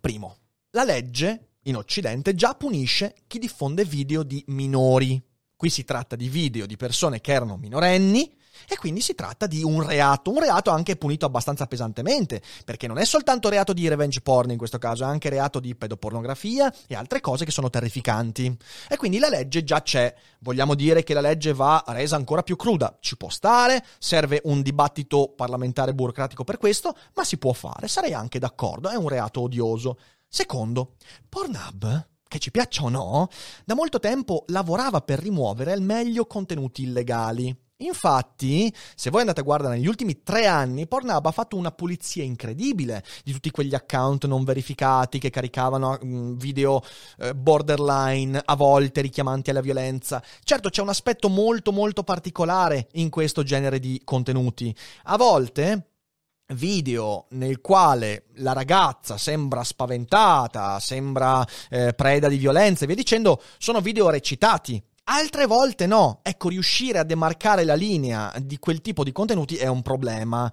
Primo, 0.00 0.36
la 0.70 0.84
legge 0.84 1.56
in 1.62 1.76
Occidente 1.76 2.34
già 2.34 2.54
punisce 2.54 3.14
chi 3.26 3.38
diffonde 3.38 3.84
video 3.84 4.22
di 4.22 4.42
minori. 4.48 5.22
Qui 5.56 5.70
si 5.70 5.84
tratta 5.84 6.14
di 6.14 6.28
video 6.28 6.66
di 6.66 6.76
persone 6.76 7.20
che 7.20 7.32
erano 7.32 7.56
minorenni 7.56 8.37
e 8.68 8.76
quindi 8.76 9.00
si 9.00 9.14
tratta 9.14 9.46
di 9.46 9.62
un 9.62 9.86
reato, 9.86 10.30
un 10.30 10.40
reato 10.40 10.70
anche 10.70 10.96
punito 10.96 11.26
abbastanza 11.26 11.66
pesantemente, 11.66 12.42
perché 12.64 12.86
non 12.86 12.98
è 12.98 13.04
soltanto 13.04 13.48
reato 13.48 13.72
di 13.72 13.86
revenge 13.88 14.20
porn 14.20 14.50
in 14.50 14.58
questo 14.58 14.78
caso, 14.78 15.04
è 15.04 15.06
anche 15.06 15.28
reato 15.28 15.60
di 15.60 15.74
pedopornografia 15.74 16.72
e 16.86 16.94
altre 16.94 17.20
cose 17.20 17.44
che 17.44 17.50
sono 17.50 17.70
terrificanti. 17.70 18.56
E 18.88 18.96
quindi 18.96 19.18
la 19.18 19.28
legge 19.28 19.64
già 19.64 19.82
c'è, 19.82 20.14
vogliamo 20.40 20.74
dire 20.74 21.02
che 21.02 21.14
la 21.14 21.20
legge 21.20 21.52
va 21.52 21.82
resa 21.88 22.16
ancora 22.16 22.42
più 22.42 22.56
cruda, 22.56 22.96
ci 23.00 23.16
può 23.16 23.28
stare, 23.28 23.84
serve 23.98 24.40
un 24.44 24.62
dibattito 24.62 25.32
parlamentare 25.36 25.94
burocratico 25.94 26.44
per 26.44 26.58
questo, 26.58 26.96
ma 27.14 27.24
si 27.24 27.38
può 27.38 27.52
fare, 27.52 27.88
sarei 27.88 28.14
anche 28.14 28.38
d'accordo, 28.38 28.88
è 28.88 28.96
un 28.96 29.08
reato 29.08 29.42
odioso. 29.42 29.98
Secondo, 30.30 30.96
Pornhub 31.28 32.06
che 32.28 32.38
ci 32.38 32.50
piaccia 32.50 32.82
o 32.82 32.90
no, 32.90 33.28
da 33.64 33.74
molto 33.74 33.98
tempo 33.98 34.44
lavorava 34.48 35.00
per 35.00 35.18
rimuovere 35.18 35.72
al 35.72 35.80
meglio 35.80 36.26
contenuti 36.26 36.82
illegali. 36.82 37.56
Infatti, 37.80 38.74
se 38.96 39.08
voi 39.08 39.20
andate 39.20 39.38
a 39.38 39.44
guardare 39.44 39.76
negli 39.76 39.86
ultimi 39.86 40.22
tre 40.24 40.46
anni, 40.46 40.88
Pornhub 40.88 41.24
ha 41.26 41.30
fatto 41.30 41.56
una 41.56 41.70
pulizia 41.70 42.24
incredibile 42.24 43.04
di 43.22 43.30
tutti 43.30 43.52
quegli 43.52 43.74
account 43.74 44.26
non 44.26 44.42
verificati 44.42 45.20
che 45.20 45.30
caricavano 45.30 45.96
mm, 46.04 46.36
video 46.38 46.82
eh, 47.18 47.36
borderline, 47.36 48.42
a 48.44 48.56
volte 48.56 49.00
richiamanti 49.00 49.50
alla 49.50 49.60
violenza. 49.60 50.20
Certo, 50.42 50.70
c'è 50.70 50.82
un 50.82 50.88
aspetto 50.88 51.28
molto 51.28 51.70
molto 51.70 52.02
particolare 52.02 52.88
in 52.94 53.10
questo 53.10 53.44
genere 53.44 53.78
di 53.78 54.00
contenuti. 54.02 54.74
A 55.04 55.16
volte 55.16 55.90
video 56.54 57.26
nel 57.30 57.60
quale 57.60 58.24
la 58.36 58.54
ragazza 58.54 59.16
sembra 59.18 59.62
spaventata, 59.62 60.80
sembra 60.80 61.46
eh, 61.70 61.92
preda 61.92 62.26
di 62.26 62.38
violenza 62.38 62.82
e 62.82 62.86
via 62.86 62.96
dicendo, 62.96 63.40
sono 63.58 63.80
video 63.80 64.10
recitati 64.10 64.82
Altre 65.10 65.46
volte 65.46 65.86
no. 65.86 66.20
Ecco, 66.22 66.50
riuscire 66.50 66.98
a 66.98 67.02
demarcare 67.02 67.64
la 67.64 67.74
linea 67.74 68.30
di 68.42 68.58
quel 68.58 68.82
tipo 68.82 69.04
di 69.04 69.10
contenuti 69.10 69.56
è 69.56 69.66
un 69.66 69.80
problema. 69.80 70.52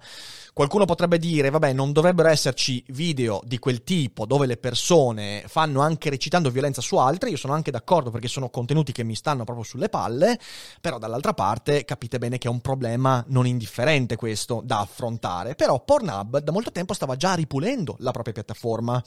Qualcuno 0.54 0.86
potrebbe 0.86 1.18
dire, 1.18 1.50
vabbè, 1.50 1.74
non 1.74 1.92
dovrebbero 1.92 2.30
esserci 2.30 2.82
video 2.88 3.42
di 3.44 3.58
quel 3.58 3.84
tipo 3.84 4.24
dove 4.24 4.46
le 4.46 4.56
persone 4.56 5.44
fanno 5.46 5.82
anche 5.82 6.08
recitando 6.08 6.50
violenza 6.50 6.80
su 6.80 6.96
altri. 6.96 7.32
Io 7.32 7.36
sono 7.36 7.52
anche 7.52 7.70
d'accordo 7.70 8.08
perché 8.08 8.28
sono 8.28 8.48
contenuti 8.48 8.92
che 8.92 9.04
mi 9.04 9.14
stanno 9.14 9.44
proprio 9.44 9.62
sulle 9.62 9.90
palle, 9.90 10.40
però 10.80 10.96
dall'altra 10.96 11.34
parte 11.34 11.84
capite 11.84 12.16
bene 12.16 12.38
che 12.38 12.48
è 12.48 12.50
un 12.50 12.62
problema 12.62 13.22
non 13.28 13.46
indifferente 13.46 14.16
questo 14.16 14.62
da 14.64 14.78
affrontare. 14.78 15.54
Però 15.54 15.84
Pornhub 15.84 16.38
da 16.38 16.52
molto 16.52 16.72
tempo 16.72 16.94
stava 16.94 17.16
già 17.16 17.34
ripulendo 17.34 17.96
la 17.98 18.10
propria 18.10 18.32
piattaforma 18.32 19.02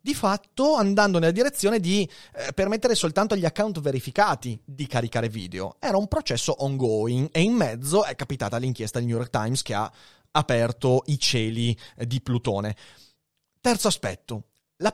di 0.00 0.14
fatto 0.14 0.74
andando 0.74 1.18
nella 1.18 1.32
direzione 1.32 1.78
di 1.78 2.08
eh, 2.34 2.52
permettere 2.52 2.94
soltanto 2.94 3.34
agli 3.34 3.44
account 3.44 3.80
verificati 3.80 4.60
di 4.64 4.86
caricare 4.86 5.28
video. 5.28 5.76
Era 5.78 5.96
un 5.96 6.08
processo 6.08 6.62
ongoing 6.64 7.28
e 7.32 7.42
in 7.42 7.52
mezzo 7.52 8.04
è 8.04 8.14
capitata 8.14 8.56
l'inchiesta 8.56 8.98
del 8.98 9.08
New 9.08 9.16
York 9.16 9.30
Times 9.30 9.62
che 9.62 9.74
ha 9.74 9.90
aperto 10.32 11.02
i 11.06 11.18
cieli 11.18 11.76
eh, 11.96 12.06
di 12.06 12.20
Plutone. 12.20 12.76
Terzo 13.60 13.88
aspetto, 13.88 14.44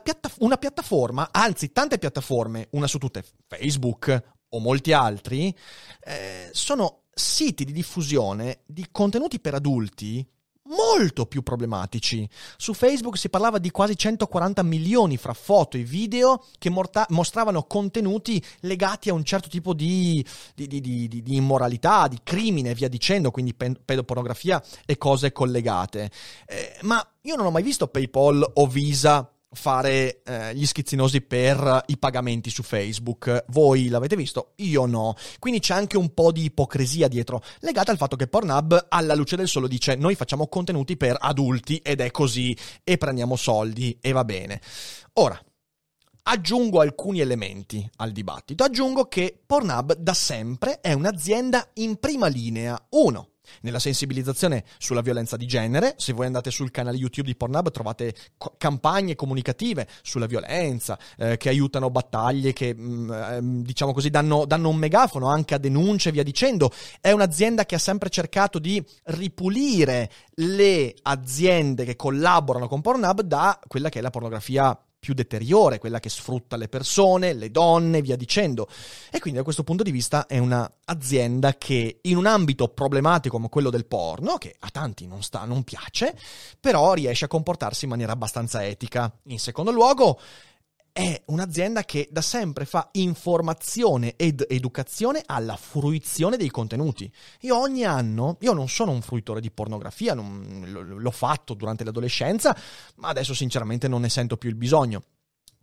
piatta- 0.03 0.31
una 0.39 0.57
piattaforma, 0.57 1.29
anzi 1.31 1.71
tante 1.71 1.97
piattaforme, 1.97 2.67
una 2.71 2.87
su 2.87 2.97
tutte, 2.97 3.23
Facebook 3.47 4.35
o 4.49 4.59
molti 4.59 4.91
altri, 4.91 5.55
eh, 6.01 6.49
sono 6.51 7.03
siti 7.13 7.63
di 7.63 7.71
diffusione 7.71 8.59
di 8.65 8.87
contenuti 8.91 9.39
per 9.39 9.55
adulti 9.55 10.25
molto 10.67 11.25
più 11.25 11.41
problematici. 11.43 12.27
Su 12.57 12.73
Facebook 12.73 13.17
si 13.17 13.29
parlava 13.29 13.57
di 13.57 13.71
quasi 13.71 13.97
140 13.97 14.63
milioni 14.63 15.17
fra 15.17 15.33
foto 15.33 15.77
e 15.77 15.83
video 15.83 16.43
che 16.57 16.69
morta- 16.69 17.05
mostravano 17.09 17.63
contenuti 17.63 18.43
legati 18.61 19.09
a 19.09 19.13
un 19.13 19.23
certo 19.23 19.49
tipo 19.49 19.73
di, 19.73 20.25
di, 20.55 20.67
di, 20.67 21.07
di 21.07 21.35
immoralità, 21.35 22.07
di 22.07 22.19
crimine 22.23 22.71
e 22.71 22.73
via 22.73 22.89
dicendo, 22.89 23.31
quindi 23.31 23.53
pedopornografia 23.53 24.61
e 24.85 24.97
cose 24.97 25.31
collegate. 25.31 26.11
Eh, 26.45 26.77
ma 26.81 27.05
io 27.21 27.35
non 27.35 27.45
ho 27.45 27.51
mai 27.51 27.63
visto 27.63 27.87
PayPal 27.87 28.51
o 28.55 28.67
Visa 28.67 29.31
fare 29.51 30.21
eh, 30.23 30.55
gli 30.55 30.65
schizzinosi 30.65 31.21
per 31.21 31.83
i 31.87 31.97
pagamenti 31.97 32.49
su 32.49 32.63
Facebook. 32.63 33.45
Voi 33.49 33.87
l'avete 33.87 34.15
visto? 34.15 34.53
Io 34.57 34.85
no. 34.85 35.15
Quindi 35.39 35.59
c'è 35.59 35.73
anche 35.73 35.97
un 35.97 36.13
po' 36.13 36.31
di 36.31 36.45
ipocrisia 36.45 37.07
dietro, 37.07 37.41
legata 37.59 37.91
al 37.91 37.97
fatto 37.97 38.15
che 38.15 38.27
Pornhub 38.27 38.87
alla 38.89 39.15
luce 39.15 39.35
del 39.35 39.47
sole 39.47 39.67
dice 39.67 39.95
noi 39.95 40.15
facciamo 40.15 40.47
contenuti 40.47 40.97
per 40.97 41.17
adulti 41.19 41.77
ed 41.77 42.01
è 42.01 42.11
così 42.11 42.55
e 42.83 42.97
prendiamo 42.97 43.35
soldi 43.35 43.97
e 44.01 44.11
va 44.11 44.23
bene. 44.23 44.61
Ora, 45.13 45.39
aggiungo 46.23 46.81
alcuni 46.81 47.21
elementi 47.21 47.89
al 47.97 48.11
dibattito. 48.11 48.63
Aggiungo 48.63 49.05
che 49.05 49.39
Pornhub 49.45 49.95
da 49.95 50.13
sempre 50.13 50.79
è 50.81 50.93
un'azienda 50.93 51.69
in 51.75 51.97
prima 51.97 52.27
linea. 52.27 52.79
Uno, 52.89 53.29
nella 53.61 53.79
sensibilizzazione 53.79 54.63
sulla 54.77 55.01
violenza 55.01 55.37
di 55.37 55.45
genere. 55.45 55.95
Se 55.97 56.13
voi 56.13 56.25
andate 56.25 56.51
sul 56.51 56.71
canale 56.71 56.97
YouTube 56.97 57.27
di 57.27 57.35
Pornhub 57.35 57.71
trovate 57.71 58.13
co- 58.37 58.55
campagne 58.57 59.15
comunicative 59.15 59.87
sulla 60.01 60.25
violenza 60.25 60.97
eh, 61.17 61.37
che 61.37 61.49
aiutano 61.49 61.89
battaglie, 61.89 62.53
che 62.53 62.73
mh, 62.73 62.81
mm, 62.81 63.11
ehm, 63.11 63.63
diciamo 63.63 63.93
così 63.93 64.09
danno, 64.09 64.45
danno, 64.45 64.69
un 64.69 64.77
megafono 64.77 65.27
anche 65.27 65.55
a 65.55 65.57
denunce 65.57 66.09
e 66.09 66.11
via 66.11 66.23
dicendo. 66.23 66.71
È 66.99 67.11
un'azienda 67.11 67.65
che 67.65 67.75
ha 67.75 67.79
sempre 67.79 68.09
cercato 68.09 68.59
di 68.59 68.83
ripulire 69.05 70.09
le 70.35 70.95
aziende 71.03 71.85
che 71.85 71.95
collaborano 71.95 72.67
con 72.67 72.81
Pornhub 72.81 73.21
da 73.21 73.59
quella 73.67 73.89
che 73.89 73.99
è 73.99 74.01
la 74.01 74.09
pornografia 74.09 74.77
più 74.99 75.13
deteriore, 75.13 75.79
quella 75.79 75.99
che 75.99 76.09
sfrutta 76.09 76.55
le 76.55 76.67
persone, 76.67 77.33
le 77.33 77.51
donne, 77.51 78.01
via 78.01 78.15
dicendo. 78.15 78.67
E 79.11 79.19
quindi 79.19 79.37
da 79.37 79.43
questo 79.43 79.63
punto 79.63 79.83
di 79.83 79.91
vista 79.91 80.25
è 80.25 80.37
un'azienda 80.37 81.53
che 81.55 81.99
in 82.01 82.17
un 82.17 82.25
ambito 82.25 82.67
problematico 82.69 83.35
come 83.35 83.49
quello 83.49 83.69
del 83.69 83.85
porno, 83.85 84.37
che 84.37 84.55
a 84.59 84.69
tanti 84.69 85.07
non 85.07 85.21
sta, 85.21 85.45
non 85.45 85.63
piace, 85.63 86.17
però 86.59 86.93
riesce 86.93 87.25
a 87.25 87.29
comportarsi 87.29 87.85
in 87.85 87.91
maniera 87.91 88.11
abbastanza 88.11 88.65
etica. 88.65 89.11
In 89.25 89.39
secondo 89.39 89.71
luogo, 89.71 90.19
è 90.97 91.21
un'azienda 91.25 91.83
che 91.83 92.07
da 92.09 92.23
sempre 92.23 92.65
fa 92.65 92.89
informazione 92.93 94.15
ed 94.15 94.43
educazione 94.49 95.21
alla 95.23 95.55
fruizione 95.55 96.37
dei 96.37 96.49
contenuti. 96.49 97.11
Io 97.41 97.55
ogni 97.55 97.83
anno, 97.83 98.37
io 98.39 98.53
non 98.53 98.67
sono 98.67 98.93
un 98.93 99.03
fruitore 99.03 99.39
di 99.39 99.51
pornografia, 99.51 100.15
non, 100.15 100.65
l'ho 100.97 101.11
fatto 101.11 101.53
durante 101.53 101.83
l'adolescenza, 101.83 102.57
ma 102.95 103.09
adesso 103.09 103.35
sinceramente 103.35 103.87
non 103.87 104.01
ne 104.01 104.09
sento 104.09 104.37
più 104.37 104.49
il 104.49 104.55
bisogno. 104.55 105.03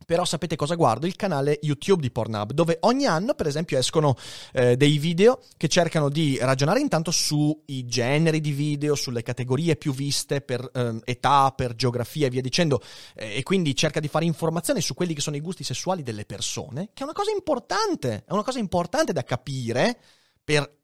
Però 0.04 0.24
sapete 0.24 0.56
cosa 0.56 0.74
guardo? 0.74 1.06
Il 1.06 1.16
canale 1.16 1.58
YouTube 1.62 2.02
di 2.02 2.10
Pornhub, 2.10 2.52
dove 2.52 2.78
ogni 2.80 3.06
anno, 3.06 3.34
per 3.34 3.46
esempio, 3.46 3.78
escono 3.78 4.16
eh, 4.52 4.76
dei 4.76 4.98
video 4.98 5.40
che 5.56 5.68
cercano 5.68 6.08
di 6.08 6.38
ragionare 6.40 6.80
intanto 6.80 7.10
sui 7.10 7.84
generi 7.86 8.40
di 8.40 8.52
video, 8.52 8.94
sulle 8.94 9.22
categorie 9.22 9.76
più 9.76 9.92
viste 9.92 10.40
per 10.40 10.68
eh, 10.72 11.00
età, 11.04 11.52
per 11.56 11.74
geografia 11.74 12.26
e 12.26 12.30
via 12.30 12.40
dicendo, 12.40 12.80
eh, 13.14 13.36
e 13.36 13.42
quindi 13.42 13.74
cerca 13.74 14.00
di 14.00 14.08
fare 14.08 14.24
informazioni 14.24 14.80
su 14.80 14.94
quelli 14.94 15.14
che 15.14 15.20
sono 15.20 15.36
i 15.36 15.40
gusti 15.40 15.64
sessuali 15.64 16.02
delle 16.02 16.24
persone, 16.24 16.90
che 16.92 17.02
è 17.02 17.04
una 17.04 17.12
cosa 17.12 17.30
importante, 17.30 18.24
è 18.26 18.32
una 18.32 18.42
cosa 18.42 18.58
importante 18.58 19.12
da 19.12 19.22
capire 19.22 19.98
per 20.44 20.82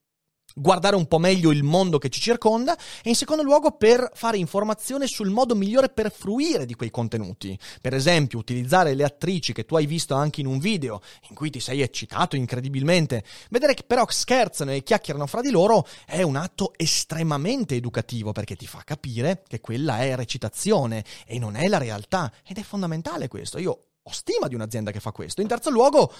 guardare 0.54 0.96
un 0.96 1.06
po' 1.06 1.18
meglio 1.18 1.50
il 1.50 1.62
mondo 1.62 1.98
che 1.98 2.08
ci 2.08 2.20
circonda 2.20 2.76
e 3.02 3.08
in 3.08 3.14
secondo 3.14 3.42
luogo 3.42 3.72
per 3.72 4.10
fare 4.14 4.36
informazione 4.36 5.06
sul 5.06 5.30
modo 5.30 5.54
migliore 5.54 5.88
per 5.88 6.12
fruire 6.12 6.66
di 6.66 6.74
quei 6.74 6.90
contenuti. 6.90 7.58
Per 7.80 7.94
esempio, 7.94 8.38
utilizzare 8.38 8.94
le 8.94 9.04
attrici 9.04 9.52
che 9.52 9.64
tu 9.64 9.76
hai 9.76 9.86
visto 9.86 10.14
anche 10.14 10.40
in 10.40 10.46
un 10.46 10.58
video 10.58 11.00
in 11.28 11.34
cui 11.34 11.50
ti 11.50 11.60
sei 11.60 11.80
eccitato 11.80 12.36
incredibilmente, 12.36 13.24
vedere 13.50 13.74
che 13.74 13.84
però 13.84 14.04
scherzano 14.08 14.72
e 14.72 14.82
chiacchierano 14.82 15.26
fra 15.26 15.40
di 15.40 15.50
loro 15.50 15.86
è 16.06 16.22
un 16.22 16.36
atto 16.36 16.72
estremamente 16.76 17.74
educativo 17.74 18.32
perché 18.32 18.56
ti 18.56 18.66
fa 18.66 18.82
capire 18.84 19.42
che 19.46 19.60
quella 19.60 20.00
è 20.00 20.14
recitazione 20.16 21.04
e 21.26 21.38
non 21.38 21.56
è 21.56 21.68
la 21.68 21.78
realtà 21.78 22.32
ed 22.46 22.58
è 22.58 22.62
fondamentale 22.62 23.28
questo. 23.28 23.58
Io 23.58 23.78
ho 24.02 24.12
stima 24.12 24.48
di 24.48 24.54
un'azienda 24.54 24.90
che 24.90 25.00
fa 25.00 25.12
questo. 25.12 25.40
In 25.40 25.48
terzo 25.48 25.70
luogo, 25.70 26.12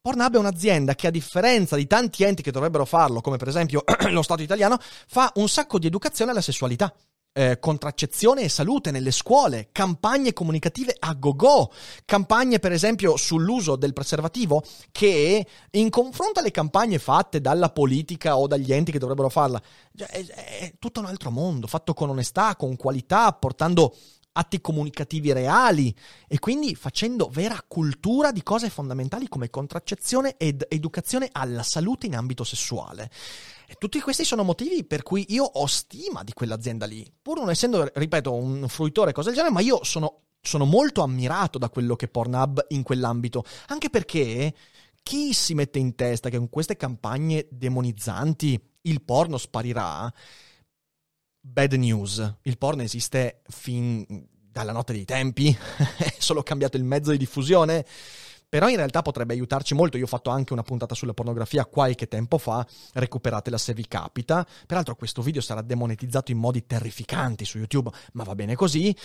Pornhub 0.00 0.34
è 0.34 0.38
un'azienda 0.38 0.94
che 0.94 1.06
a 1.06 1.10
differenza 1.10 1.76
di 1.76 1.86
tanti 1.86 2.24
enti 2.24 2.42
che 2.42 2.50
dovrebbero 2.50 2.84
farlo, 2.84 3.20
come 3.20 3.36
per 3.36 3.48
esempio 3.48 3.84
lo 4.10 4.22
Stato 4.22 4.42
italiano, 4.42 4.78
fa 4.80 5.32
un 5.36 5.48
sacco 5.48 5.78
di 5.78 5.86
educazione 5.86 6.30
alla 6.30 6.40
sessualità. 6.40 6.92
Eh, 7.30 7.60
contraccezione 7.60 8.42
e 8.42 8.48
salute 8.48 8.90
nelle 8.90 9.12
scuole, 9.12 9.68
campagne 9.70 10.32
comunicative 10.32 10.96
a 10.98 11.12
go-go, 11.12 11.70
campagne 12.04 12.58
per 12.58 12.72
esempio 12.72 13.16
sull'uso 13.16 13.76
del 13.76 13.92
preservativo 13.92 14.64
che 14.90 15.46
in 15.70 15.88
confronto 15.88 16.40
alle 16.40 16.50
campagne 16.50 16.98
fatte 16.98 17.40
dalla 17.40 17.70
politica 17.70 18.36
o 18.36 18.48
dagli 18.48 18.72
enti 18.72 18.90
che 18.90 18.98
dovrebbero 18.98 19.28
farla, 19.28 19.62
è, 19.94 20.24
è 20.26 20.74
tutto 20.80 20.98
un 20.98 21.06
altro 21.06 21.30
mondo, 21.30 21.68
fatto 21.68 21.94
con 21.94 22.08
onestà, 22.10 22.56
con 22.56 22.74
qualità, 22.74 23.32
portando 23.32 23.94
atti 24.38 24.60
comunicativi 24.60 25.32
reali 25.32 25.94
e 26.28 26.38
quindi 26.38 26.74
facendo 26.76 27.28
vera 27.28 27.62
cultura 27.66 28.30
di 28.30 28.42
cose 28.42 28.70
fondamentali 28.70 29.28
come 29.28 29.50
contraccezione 29.50 30.36
ed 30.36 30.64
educazione 30.68 31.28
alla 31.32 31.64
salute 31.64 32.06
in 32.06 32.14
ambito 32.14 32.44
sessuale. 32.44 33.10
E 33.66 33.74
tutti 33.74 34.00
questi 34.00 34.24
sono 34.24 34.44
motivi 34.44 34.84
per 34.84 35.02
cui 35.02 35.26
io 35.28 35.44
ho 35.44 35.66
stima 35.66 36.22
di 36.22 36.32
quell'azienda 36.32 36.86
lì, 36.86 37.04
pur 37.20 37.38
non 37.38 37.50
essendo, 37.50 37.90
ripeto, 37.92 38.32
un 38.32 38.66
fruitore, 38.68 39.12
cosa 39.12 39.28
del 39.28 39.36
genere, 39.36 39.54
ma 39.54 39.60
io 39.60 39.82
sono, 39.82 40.22
sono 40.40 40.64
molto 40.64 41.02
ammirato 41.02 41.58
da 41.58 41.68
quello 41.68 41.96
che 41.96 42.08
Pornhub 42.08 42.66
in 42.68 42.82
quell'ambito, 42.82 43.44
anche 43.66 43.90
perché 43.90 44.54
chi 45.02 45.34
si 45.34 45.54
mette 45.54 45.78
in 45.78 45.94
testa 45.96 46.30
che 46.30 46.38
con 46.38 46.48
queste 46.48 46.76
campagne 46.76 47.46
demonizzanti 47.50 48.58
il 48.82 49.02
porno 49.02 49.36
sparirà, 49.36 50.10
bad 51.50 51.72
news. 51.72 52.34
Il 52.42 52.58
porno 52.58 52.82
esiste 52.82 53.42
fin 53.48 54.26
dalla 54.50 54.72
notte 54.72 54.92
dei 54.92 55.04
tempi, 55.04 55.56
è 55.96 56.14
solo 56.18 56.42
cambiato 56.42 56.76
il 56.76 56.84
mezzo 56.84 57.10
di 57.10 57.18
diffusione. 57.18 57.84
Però 58.48 58.66
in 58.68 58.76
realtà 58.76 59.02
potrebbe 59.02 59.34
aiutarci 59.34 59.74
molto. 59.74 59.98
Io 59.98 60.04
ho 60.04 60.08
fatto 60.08 60.30
anche 60.30 60.54
una 60.54 60.62
puntata 60.62 60.94
sulla 60.94 61.12
pornografia 61.12 61.66
qualche 61.66 62.08
tempo 62.08 62.38
fa, 62.38 62.66
recuperatela 62.94 63.58
se 63.58 63.74
vi 63.74 63.86
capita. 63.86 64.46
Peraltro 64.66 64.96
questo 64.96 65.20
video 65.20 65.42
sarà 65.42 65.60
demonetizzato 65.60 66.32
in 66.32 66.38
modi 66.38 66.64
terrificanti 66.64 67.44
su 67.44 67.58
YouTube, 67.58 67.90
ma 68.12 68.24
va 68.24 68.34
bene 68.34 68.54
così. 68.54 68.96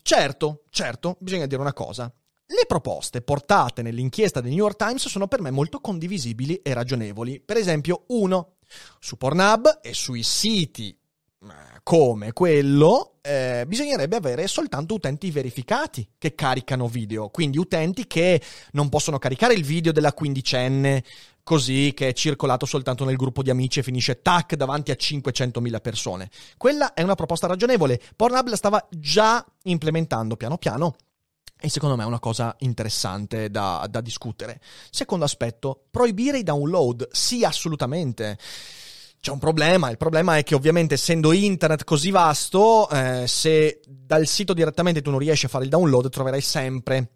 Certo, 0.00 0.62
certo, 0.70 1.16
bisogna 1.20 1.44
dire 1.44 1.60
una 1.60 1.74
cosa. 1.74 2.10
Le 2.46 2.64
proposte 2.66 3.20
portate 3.20 3.82
nell'inchiesta 3.82 4.40
del 4.40 4.50
New 4.50 4.60
York 4.60 4.76
Times 4.76 5.08
sono 5.08 5.28
per 5.28 5.42
me 5.42 5.50
molto 5.50 5.80
condivisibili 5.80 6.56
e 6.62 6.72
ragionevoli. 6.72 7.40
Per 7.40 7.58
esempio, 7.58 8.04
uno, 8.08 8.54
su 8.98 9.18
Pornhub 9.18 9.80
e 9.82 9.92
sui 9.92 10.22
siti 10.22 10.96
come 11.82 12.32
quello, 12.32 13.18
eh, 13.22 13.64
bisognerebbe 13.66 14.16
avere 14.16 14.48
soltanto 14.48 14.94
utenti 14.94 15.30
verificati 15.30 16.08
che 16.18 16.34
caricano 16.34 16.88
video, 16.88 17.28
quindi 17.28 17.58
utenti 17.58 18.06
che 18.06 18.42
non 18.72 18.88
possono 18.88 19.18
caricare 19.18 19.54
il 19.54 19.64
video 19.64 19.92
della 19.92 20.12
quindicenne 20.12 21.04
così 21.44 21.92
che 21.94 22.08
è 22.08 22.12
circolato 22.12 22.66
soltanto 22.66 23.04
nel 23.04 23.14
gruppo 23.14 23.40
di 23.40 23.50
amici 23.50 23.78
e 23.78 23.84
finisce 23.84 24.20
tac 24.20 24.56
davanti 24.56 24.90
a 24.90 24.96
500.000 24.98 25.80
persone. 25.80 26.28
Quella 26.56 26.92
è 26.92 27.02
una 27.02 27.14
proposta 27.14 27.46
ragionevole. 27.46 28.00
Pornhub 28.16 28.48
la 28.48 28.56
stava 28.56 28.84
già 28.90 29.46
implementando 29.62 30.36
piano 30.36 30.58
piano. 30.58 30.96
E 31.56 31.68
secondo 31.68 31.94
me 31.94 32.02
è 32.02 32.06
una 32.06 32.18
cosa 32.18 32.52
interessante 32.58 33.48
da, 33.48 33.86
da 33.88 34.00
discutere. 34.00 34.60
Secondo 34.90 35.24
aspetto, 35.24 35.84
proibire 35.88 36.38
i 36.38 36.42
download. 36.42 37.08
Sì, 37.12 37.44
assolutamente 37.44 38.36
c'è 39.26 39.32
un 39.32 39.38
problema, 39.40 39.90
il 39.90 39.96
problema 39.96 40.36
è 40.36 40.44
che 40.44 40.54
ovviamente 40.54 40.94
essendo 40.94 41.32
internet 41.32 41.82
così 41.82 42.12
vasto, 42.12 42.88
eh, 42.88 43.24
se 43.26 43.80
dal 43.84 44.24
sito 44.28 44.54
direttamente 44.54 45.02
tu 45.02 45.10
non 45.10 45.18
riesci 45.18 45.46
a 45.46 45.48
fare 45.48 45.64
il 45.64 45.70
download, 45.70 46.08
troverai 46.10 46.40
sempre 46.40 47.10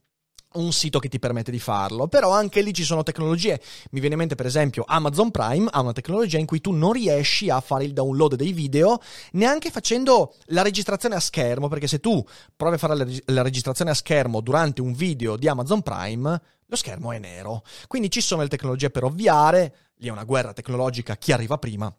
un 0.54 0.72
sito 0.72 0.98
che 0.98 1.08
ti 1.08 1.20
permette 1.20 1.52
di 1.52 1.60
farlo, 1.60 2.08
però 2.08 2.32
anche 2.32 2.62
lì 2.62 2.74
ci 2.74 2.82
sono 2.82 3.04
tecnologie. 3.04 3.60
Mi 3.92 4.00
viene 4.00 4.16
in 4.16 4.20
mente 4.22 4.34
per 4.34 4.46
esempio 4.46 4.82
Amazon 4.88 5.30
Prime 5.30 5.68
ha 5.70 5.80
una 5.80 5.92
tecnologia 5.92 6.36
in 6.36 6.46
cui 6.46 6.60
tu 6.60 6.72
non 6.72 6.90
riesci 6.90 7.48
a 7.48 7.60
fare 7.60 7.84
il 7.84 7.92
download 7.92 8.34
dei 8.34 8.50
video 8.52 9.00
neanche 9.34 9.70
facendo 9.70 10.34
la 10.46 10.62
registrazione 10.62 11.14
a 11.14 11.20
schermo, 11.20 11.68
perché 11.68 11.86
se 11.86 12.00
tu 12.00 12.26
provi 12.56 12.74
a 12.74 12.78
fare 12.78 12.96
la, 12.96 13.06
la 13.26 13.42
registrazione 13.42 13.92
a 13.92 13.94
schermo 13.94 14.40
durante 14.40 14.80
un 14.80 14.94
video 14.94 15.36
di 15.36 15.46
Amazon 15.46 15.80
Prime, 15.82 16.40
lo 16.70 16.76
schermo 16.76 17.10
è 17.10 17.18
nero. 17.18 17.64
Quindi 17.88 18.10
ci 18.10 18.20
sono 18.20 18.42
le 18.42 18.48
tecnologie 18.48 18.90
per 18.90 19.02
ovviare, 19.04 19.74
lì 19.96 20.06
è 20.06 20.10
una 20.10 20.24
guerra 20.24 20.52
tecnologica, 20.52 21.16
chi 21.16 21.32
arriva 21.32 21.58
prima. 21.58 21.92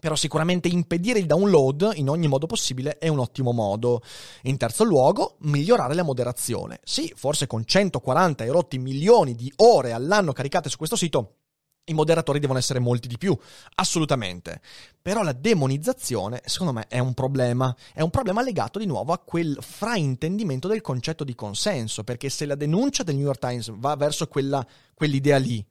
Però 0.00 0.14
sicuramente 0.14 0.68
impedire 0.68 1.18
il 1.18 1.26
download 1.26 1.92
in 1.94 2.08
ogni 2.08 2.28
modo 2.28 2.46
possibile 2.46 2.98
è 2.98 3.08
un 3.08 3.18
ottimo 3.18 3.52
modo. 3.52 4.00
In 4.42 4.56
terzo 4.56 4.84
luogo, 4.84 5.36
migliorare 5.40 5.94
la 5.94 6.04
moderazione. 6.04 6.80
Sì, 6.84 7.12
forse 7.14 7.46
con 7.46 7.64
140 7.66 8.44
e 8.44 8.50
rotti 8.50 8.78
milioni 8.78 9.34
di 9.34 9.52
ore 9.56 9.92
all'anno 9.92 10.32
caricate 10.32 10.68
su 10.70 10.78
questo 10.78 10.96
sito, 10.96 11.37
i 11.88 11.94
moderatori 11.94 12.38
devono 12.38 12.58
essere 12.58 12.78
molti 12.78 13.08
di 13.08 13.18
più, 13.18 13.36
assolutamente. 13.74 14.60
Però 15.00 15.22
la 15.22 15.32
demonizzazione, 15.32 16.40
secondo 16.44 16.72
me, 16.72 16.86
è 16.88 16.98
un 16.98 17.14
problema. 17.14 17.74
È 17.92 18.00
un 18.00 18.10
problema 18.10 18.42
legato 18.42 18.78
di 18.78 18.86
nuovo 18.86 19.12
a 19.12 19.18
quel 19.18 19.58
fraintendimento 19.60 20.68
del 20.68 20.80
concetto 20.80 21.24
di 21.24 21.34
consenso, 21.34 22.04
perché 22.04 22.28
se 22.28 22.46
la 22.46 22.54
denuncia 22.54 23.02
del 23.02 23.16
New 23.16 23.24
York 23.24 23.40
Times 23.40 23.72
va 23.76 23.96
verso 23.96 24.26
quella, 24.28 24.66
quell'idea 24.94 25.38
lì, 25.38 25.64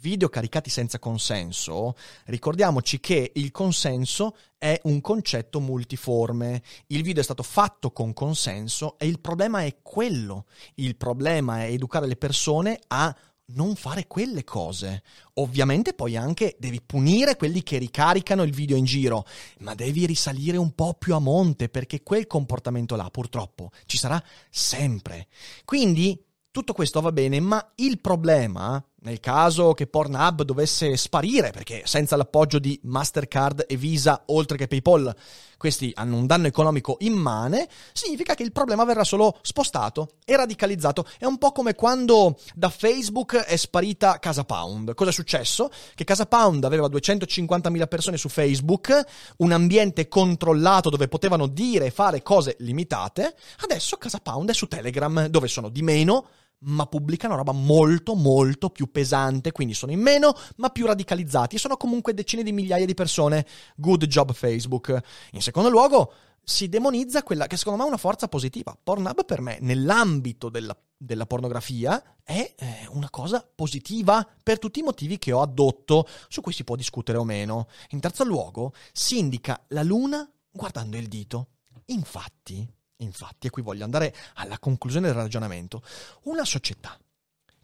video 0.00 0.28
caricati 0.28 0.70
senza 0.70 0.98
consenso, 0.98 1.94
ricordiamoci 2.26 3.00
che 3.00 3.32
il 3.34 3.50
consenso 3.50 4.36
è 4.56 4.80
un 4.84 5.00
concetto 5.00 5.60
multiforme. 5.60 6.62
Il 6.88 7.02
video 7.02 7.20
è 7.20 7.24
stato 7.24 7.42
fatto 7.42 7.92
con 7.92 8.12
consenso 8.12 8.98
e 8.98 9.06
il 9.06 9.20
problema 9.20 9.62
è 9.62 9.76
quello. 9.82 10.46
Il 10.76 10.96
problema 10.96 11.64
è 11.64 11.70
educare 11.70 12.06
le 12.06 12.16
persone 12.16 12.78
a 12.88 13.14
non 13.54 13.74
fare 13.74 14.06
quelle 14.06 14.44
cose. 14.44 15.02
Ovviamente 15.34 15.94
poi 15.94 16.16
anche 16.16 16.56
devi 16.58 16.80
punire 16.80 17.36
quelli 17.36 17.62
che 17.62 17.78
ricaricano 17.78 18.42
il 18.42 18.52
video 18.52 18.76
in 18.76 18.84
giro, 18.84 19.24
ma 19.60 19.74
devi 19.74 20.06
risalire 20.06 20.56
un 20.56 20.74
po' 20.74 20.94
più 20.94 21.14
a 21.14 21.18
monte 21.18 21.68
perché 21.68 22.02
quel 22.02 22.26
comportamento 22.26 22.96
là 22.96 23.08
purtroppo 23.10 23.70
ci 23.86 23.98
sarà 23.98 24.22
sempre. 24.50 25.28
Quindi 25.64 26.22
tutto 26.50 26.72
questo 26.72 27.00
va 27.00 27.12
bene, 27.12 27.38
ma 27.38 27.72
il 27.76 28.00
problema 28.00 28.82
nel 29.02 29.20
caso 29.20 29.72
che 29.72 29.86
Pornhub 29.86 30.42
dovesse 30.42 30.96
sparire, 30.96 31.50
perché 31.50 31.82
senza 31.84 32.16
l'appoggio 32.16 32.58
di 32.58 32.78
Mastercard 32.84 33.64
e 33.68 33.76
Visa, 33.76 34.22
oltre 34.26 34.56
che 34.56 34.66
PayPal, 34.66 35.14
questi 35.60 35.92
hanno 35.94 36.16
un 36.16 36.26
danno 36.26 36.46
economico 36.46 36.96
immane, 37.00 37.68
significa 37.92 38.34
che 38.34 38.42
il 38.42 38.50
problema 38.50 38.84
verrà 38.84 39.04
solo 39.04 39.38
spostato 39.42 40.12
e 40.24 40.34
radicalizzato. 40.34 41.04
È 41.18 41.26
un 41.26 41.36
po' 41.36 41.52
come 41.52 41.74
quando 41.74 42.38
da 42.54 42.70
Facebook 42.70 43.36
è 43.36 43.56
sparita 43.56 44.18
Casa 44.18 44.44
Pound. 44.44 44.94
Cosa 44.94 45.10
è 45.10 45.12
successo? 45.12 45.70
Che 45.94 46.04
Casa 46.04 46.24
Pound 46.24 46.64
aveva 46.64 46.86
250.000 46.86 47.88
persone 47.88 48.16
su 48.16 48.30
Facebook, 48.30 49.04
un 49.38 49.52
ambiente 49.52 50.08
controllato 50.08 50.88
dove 50.88 51.08
potevano 51.08 51.46
dire 51.46 51.86
e 51.86 51.90
fare 51.90 52.22
cose 52.22 52.56
limitate. 52.60 53.34
Adesso 53.58 53.98
Casa 53.98 54.18
Pound 54.18 54.48
è 54.48 54.54
su 54.54 54.66
Telegram, 54.66 55.26
dove 55.26 55.48
sono 55.48 55.68
di 55.68 55.82
meno 55.82 56.26
ma 56.60 56.86
pubblicano 56.86 57.36
roba 57.36 57.52
molto 57.52 58.14
molto 58.14 58.70
più 58.70 58.90
pesante, 58.90 59.52
quindi 59.52 59.74
sono 59.74 59.92
in 59.92 60.00
meno, 60.00 60.34
ma 60.56 60.70
più 60.70 60.86
radicalizzati 60.86 61.56
e 61.56 61.58
sono 61.58 61.76
comunque 61.76 62.14
decine 62.14 62.42
di 62.42 62.52
migliaia 62.52 62.86
di 62.86 62.94
persone. 62.94 63.46
Good 63.76 64.06
job 64.06 64.32
Facebook. 64.32 64.98
In 65.32 65.42
secondo 65.42 65.70
luogo, 65.70 66.12
si 66.42 66.68
demonizza 66.68 67.22
quella 67.22 67.46
che 67.46 67.56
secondo 67.56 67.78
me 67.78 67.84
è 67.84 67.88
una 67.88 67.96
forza 67.96 68.28
positiva. 68.28 68.76
Pornhub 68.82 69.24
per 69.24 69.40
me, 69.40 69.58
nell'ambito 69.60 70.48
della, 70.48 70.76
della 70.96 71.26
pornografia, 71.26 72.02
è 72.22 72.54
eh, 72.56 72.86
una 72.90 73.10
cosa 73.10 73.48
positiva 73.54 74.26
per 74.42 74.58
tutti 74.58 74.80
i 74.80 74.82
motivi 74.82 75.18
che 75.18 75.32
ho 75.32 75.42
addotto, 75.42 76.06
su 76.28 76.40
cui 76.40 76.52
si 76.52 76.64
può 76.64 76.76
discutere 76.76 77.18
o 77.18 77.24
meno. 77.24 77.68
In 77.90 78.00
terzo 78.00 78.24
luogo, 78.24 78.72
si 78.92 79.18
indica 79.18 79.62
la 79.68 79.82
luna 79.82 80.28
guardando 80.50 80.96
il 80.96 81.08
dito. 81.08 81.48
Infatti, 81.86 82.68
Infatti, 83.00 83.46
e 83.46 83.50
qui 83.50 83.62
voglio 83.62 83.84
andare 83.84 84.14
alla 84.34 84.58
conclusione 84.58 85.06
del 85.06 85.16
ragionamento, 85.16 85.82
una 86.24 86.44
società 86.44 86.98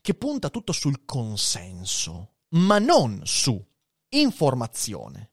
che 0.00 0.14
punta 0.14 0.50
tutto 0.50 0.72
sul 0.72 1.04
consenso, 1.04 2.34
ma 2.50 2.78
non 2.78 3.20
su 3.24 3.62
informazione, 4.10 5.30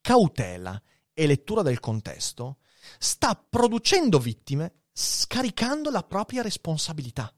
cautela 0.00 0.80
e 1.12 1.26
lettura 1.26 1.62
del 1.62 1.80
contesto, 1.80 2.58
sta 2.98 3.34
producendo 3.34 4.18
vittime 4.18 4.80
scaricando 4.92 5.90
la 5.90 6.02
propria 6.02 6.42
responsabilità. 6.42 7.32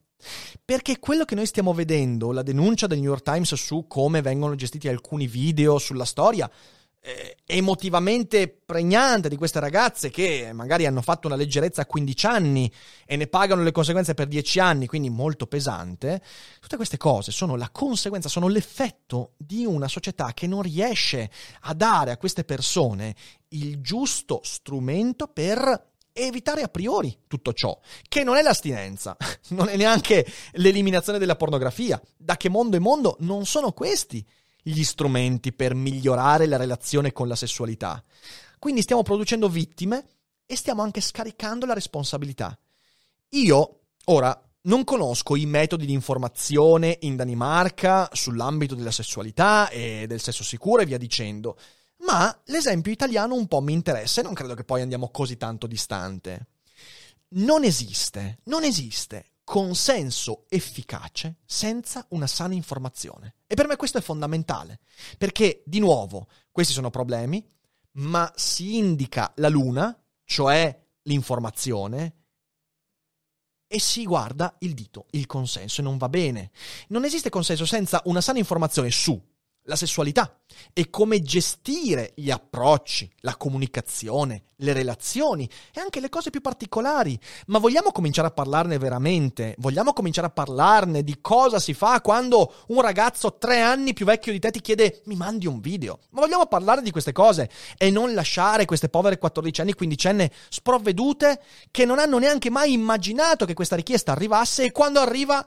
Perché 0.64 0.98
quello 0.98 1.24
che 1.24 1.34
noi 1.34 1.46
stiamo 1.46 1.74
vedendo, 1.74 2.32
la 2.32 2.42
denuncia 2.42 2.86
del 2.86 2.98
New 2.98 3.10
York 3.10 3.24
Times 3.24 3.54
su 3.54 3.86
come 3.88 4.22
vengono 4.22 4.54
gestiti 4.54 4.88
alcuni 4.88 5.26
video 5.26 5.78
sulla 5.78 6.04
storia, 6.04 6.50
emotivamente 7.46 8.48
pregnante 8.48 9.28
di 9.28 9.36
queste 9.36 9.58
ragazze 9.58 10.08
che 10.10 10.52
magari 10.52 10.86
hanno 10.86 11.02
fatto 11.02 11.26
una 11.26 11.34
leggerezza 11.36 11.82
a 11.82 11.86
15 11.86 12.26
anni 12.26 12.72
e 13.04 13.16
ne 13.16 13.26
pagano 13.26 13.62
le 13.62 13.72
conseguenze 13.72 14.14
per 14.14 14.28
10 14.28 14.60
anni, 14.60 14.86
quindi 14.86 15.10
molto 15.10 15.46
pesante, 15.46 16.22
tutte 16.60 16.76
queste 16.76 16.98
cose 16.98 17.32
sono 17.32 17.56
la 17.56 17.70
conseguenza, 17.70 18.28
sono 18.28 18.46
l'effetto 18.46 19.32
di 19.36 19.66
una 19.66 19.88
società 19.88 20.32
che 20.32 20.46
non 20.46 20.62
riesce 20.62 21.28
a 21.62 21.74
dare 21.74 22.12
a 22.12 22.16
queste 22.16 22.44
persone 22.44 23.14
il 23.48 23.80
giusto 23.80 24.40
strumento 24.44 25.26
per 25.26 25.90
evitare 26.12 26.62
a 26.62 26.68
priori 26.68 27.18
tutto 27.26 27.52
ciò, 27.52 27.78
che 28.08 28.22
non 28.22 28.36
è 28.36 28.42
l'astinenza, 28.42 29.16
non 29.50 29.68
è 29.68 29.76
neanche 29.76 30.24
l'eliminazione 30.52 31.18
della 31.18 31.36
pornografia. 31.36 32.00
Da 32.16 32.36
che 32.36 32.48
mondo 32.48 32.76
è 32.76 32.80
mondo 32.80 33.16
non 33.20 33.44
sono 33.44 33.72
questi 33.72 34.24
gli 34.62 34.84
strumenti 34.84 35.52
per 35.52 35.74
migliorare 35.74 36.46
la 36.46 36.56
relazione 36.56 37.12
con 37.12 37.28
la 37.28 37.36
sessualità. 37.36 38.02
Quindi 38.58 38.82
stiamo 38.82 39.02
producendo 39.02 39.48
vittime 39.48 40.04
e 40.46 40.56
stiamo 40.56 40.82
anche 40.82 41.00
scaricando 41.00 41.66
la 41.66 41.74
responsabilità. 41.74 42.56
Io, 43.30 43.80
ora, 44.04 44.40
non 44.62 44.84
conosco 44.84 45.34
i 45.34 45.46
metodi 45.46 45.86
di 45.86 45.92
informazione 45.92 46.98
in 47.00 47.16
Danimarca 47.16 48.08
sull'ambito 48.12 48.74
della 48.74 48.92
sessualità 48.92 49.68
e 49.68 50.04
del 50.06 50.20
sesso 50.20 50.44
sicuro 50.44 50.82
e 50.82 50.86
via 50.86 50.98
dicendo, 50.98 51.58
ma 52.06 52.36
l'esempio 52.46 52.92
italiano 52.92 53.34
un 53.34 53.48
po' 53.48 53.60
mi 53.60 53.72
interessa 53.72 54.20
e 54.20 54.24
non 54.24 54.34
credo 54.34 54.54
che 54.54 54.64
poi 54.64 54.82
andiamo 54.82 55.10
così 55.10 55.36
tanto 55.36 55.66
distante. 55.66 56.46
Non 57.34 57.64
esiste, 57.64 58.38
non 58.44 58.62
esiste 58.62 59.31
consenso 59.52 60.46
efficace 60.48 61.40
senza 61.44 62.06
una 62.12 62.26
sana 62.26 62.54
informazione. 62.54 63.34
E 63.46 63.54
per 63.54 63.66
me 63.66 63.76
questo 63.76 63.98
è 63.98 64.00
fondamentale, 64.00 64.80
perché 65.18 65.62
di 65.66 65.78
nuovo 65.78 66.26
questi 66.50 66.72
sono 66.72 66.88
problemi, 66.88 67.46
ma 67.96 68.32
si 68.34 68.78
indica 68.78 69.30
la 69.36 69.50
luna, 69.50 69.94
cioè 70.24 70.82
l'informazione, 71.02 72.14
e 73.66 73.78
si 73.78 74.06
guarda 74.06 74.56
il 74.60 74.72
dito, 74.72 75.04
il 75.10 75.26
consenso, 75.26 75.82
e 75.82 75.84
non 75.84 75.98
va 75.98 76.08
bene. 76.08 76.50
Non 76.88 77.04
esiste 77.04 77.28
consenso 77.28 77.66
senza 77.66 78.00
una 78.06 78.22
sana 78.22 78.38
informazione 78.38 78.90
su 78.90 79.22
la 79.64 79.76
sessualità 79.76 80.40
e 80.72 80.90
come 80.90 81.22
gestire 81.22 82.12
gli 82.16 82.30
approcci, 82.30 83.10
la 83.20 83.36
comunicazione, 83.36 84.46
le 84.56 84.72
relazioni 84.72 85.48
e 85.72 85.80
anche 85.80 86.00
le 86.00 86.08
cose 86.08 86.30
più 86.30 86.40
particolari. 86.40 87.18
Ma 87.46 87.58
vogliamo 87.58 87.92
cominciare 87.92 88.28
a 88.28 88.32
parlarne 88.32 88.78
veramente? 88.78 89.54
Vogliamo 89.58 89.92
cominciare 89.92 90.26
a 90.26 90.30
parlarne 90.30 91.02
di 91.04 91.18
cosa 91.20 91.60
si 91.60 91.74
fa 91.74 92.00
quando 92.00 92.54
un 92.68 92.80
ragazzo 92.80 93.36
tre 93.36 93.60
anni 93.60 93.92
più 93.92 94.04
vecchio 94.04 94.32
di 94.32 94.38
te 94.38 94.50
ti 94.50 94.60
chiede 94.60 95.02
mi 95.04 95.14
mandi 95.14 95.46
un 95.46 95.60
video? 95.60 96.00
Ma 96.10 96.20
vogliamo 96.20 96.46
parlare 96.46 96.82
di 96.82 96.90
queste 96.90 97.12
cose 97.12 97.50
e 97.76 97.90
non 97.90 98.14
lasciare 98.14 98.64
queste 98.64 98.88
povere 98.88 99.18
14 99.18 99.60
anni, 99.60 99.74
15 99.74 100.08
anni 100.08 100.30
sprovvedute 100.48 101.40
che 101.70 101.84
non 101.84 101.98
hanno 101.98 102.18
neanche 102.18 102.50
mai 102.50 102.72
immaginato 102.72 103.44
che 103.44 103.54
questa 103.54 103.76
richiesta 103.76 104.12
arrivasse 104.12 104.64
e 104.64 104.72
quando 104.72 105.00
arriva 105.00 105.44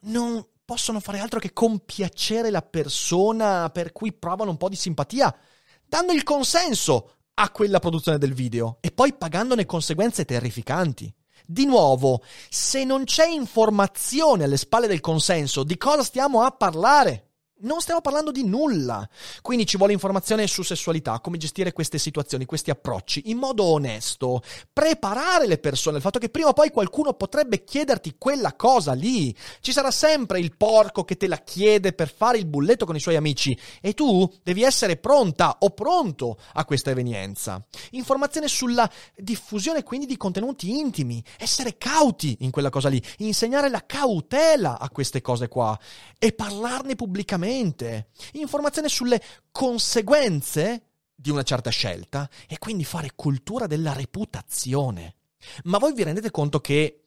non 0.00 0.44
possono 0.68 1.00
fare 1.00 1.18
altro 1.18 1.40
che 1.40 1.54
compiacere 1.54 2.50
la 2.50 2.60
persona 2.60 3.70
per 3.70 3.90
cui 3.90 4.12
provano 4.12 4.50
un 4.50 4.58
po' 4.58 4.68
di 4.68 4.76
simpatia, 4.76 5.34
dando 5.82 6.12
il 6.12 6.22
consenso 6.24 7.14
a 7.32 7.48
quella 7.48 7.78
produzione 7.78 8.18
del 8.18 8.34
video 8.34 8.76
e 8.82 8.90
poi 8.90 9.14
pagandone 9.14 9.64
conseguenze 9.64 10.26
terrificanti. 10.26 11.10
Di 11.46 11.64
nuovo, 11.64 12.22
se 12.50 12.84
non 12.84 13.04
c'è 13.04 13.26
informazione 13.26 14.44
alle 14.44 14.58
spalle 14.58 14.88
del 14.88 15.00
consenso, 15.00 15.62
di 15.62 15.78
cosa 15.78 16.02
stiamo 16.02 16.42
a 16.42 16.50
parlare? 16.50 17.27
Non 17.60 17.80
stiamo 17.80 18.00
parlando 18.00 18.30
di 18.30 18.44
nulla. 18.44 19.08
Quindi 19.42 19.66
ci 19.66 19.76
vuole 19.78 19.92
informazione 19.92 20.46
su 20.46 20.62
sessualità, 20.62 21.18
come 21.18 21.38
gestire 21.38 21.72
queste 21.72 21.98
situazioni, 21.98 22.44
questi 22.44 22.70
approcci 22.70 23.30
in 23.30 23.38
modo 23.38 23.64
onesto. 23.64 24.42
Preparare 24.72 25.48
le 25.48 25.58
persone 25.58 25.96
al 25.96 26.02
fatto 26.02 26.20
che 26.20 26.28
prima 26.28 26.50
o 26.50 26.52
poi 26.52 26.70
qualcuno 26.70 27.14
potrebbe 27.14 27.64
chiederti 27.64 28.14
quella 28.16 28.54
cosa 28.54 28.92
lì. 28.92 29.34
Ci 29.60 29.72
sarà 29.72 29.90
sempre 29.90 30.38
il 30.38 30.56
porco 30.56 31.02
che 31.02 31.16
te 31.16 31.26
la 31.26 31.38
chiede 31.38 31.92
per 31.94 32.14
fare 32.14 32.38
il 32.38 32.46
bulletto 32.46 32.86
con 32.86 32.94
i 32.94 33.00
suoi 33.00 33.16
amici 33.16 33.58
e 33.80 33.92
tu 33.92 34.32
devi 34.44 34.62
essere 34.62 34.96
pronta 34.96 35.56
o 35.58 35.70
pronto 35.70 36.38
a 36.52 36.64
questa 36.64 36.90
evenienza. 36.90 37.60
Informazione 37.90 38.46
sulla 38.46 38.88
diffusione 39.16 39.82
quindi 39.82 40.06
di 40.06 40.16
contenuti 40.16 40.78
intimi, 40.78 41.20
essere 41.36 41.76
cauti 41.76 42.36
in 42.40 42.52
quella 42.52 42.70
cosa 42.70 42.88
lì, 42.88 43.02
insegnare 43.18 43.68
la 43.68 43.84
cautela 43.84 44.78
a 44.78 44.88
queste 44.90 45.20
cose 45.20 45.48
qua 45.48 45.76
e 46.20 46.32
parlarne 46.32 46.94
pubblicamente 46.94 47.46
correttamente, 47.48 48.08
informazione 48.32 48.88
sulle 48.88 49.20
conseguenze 49.50 50.82
di 51.14 51.30
una 51.30 51.42
certa 51.42 51.70
scelta 51.70 52.28
e 52.46 52.58
quindi 52.58 52.84
fare 52.84 53.12
cultura 53.14 53.66
della 53.66 53.92
reputazione. 53.92 55.16
Ma 55.64 55.78
voi 55.78 55.94
vi 55.94 56.04
rendete 56.04 56.30
conto 56.30 56.60
che 56.60 57.04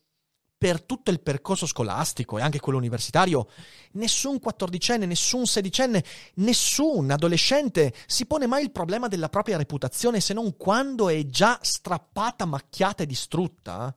per 0.58 0.84
tutto 0.84 1.10
il 1.10 1.22
percorso 1.22 1.66
scolastico 1.66 2.38
e 2.38 2.42
anche 2.42 2.60
quello 2.60 2.78
universitario, 2.78 3.48
nessun 3.94 4.40
quattordicenne, 4.40 5.08
nessun 5.08 5.48
sedicenne, 5.48 6.04
nessun 6.36 7.10
adolescente 7.10 7.94
si 8.06 8.28
pone 8.28 8.46
mai 8.46 8.64
il 8.64 8.72
problema 8.72 9.08
della 9.08 9.30
propria 9.30 9.58
reputazione 9.58 10.20
se 10.20 10.34
non 10.34 10.58
quando 10.58 11.10
è 11.10 11.26
già 11.26 11.58
strappata, 11.62 12.46
macchiata 12.46 13.02
e 13.02 13.08
distrutta? 13.08 13.96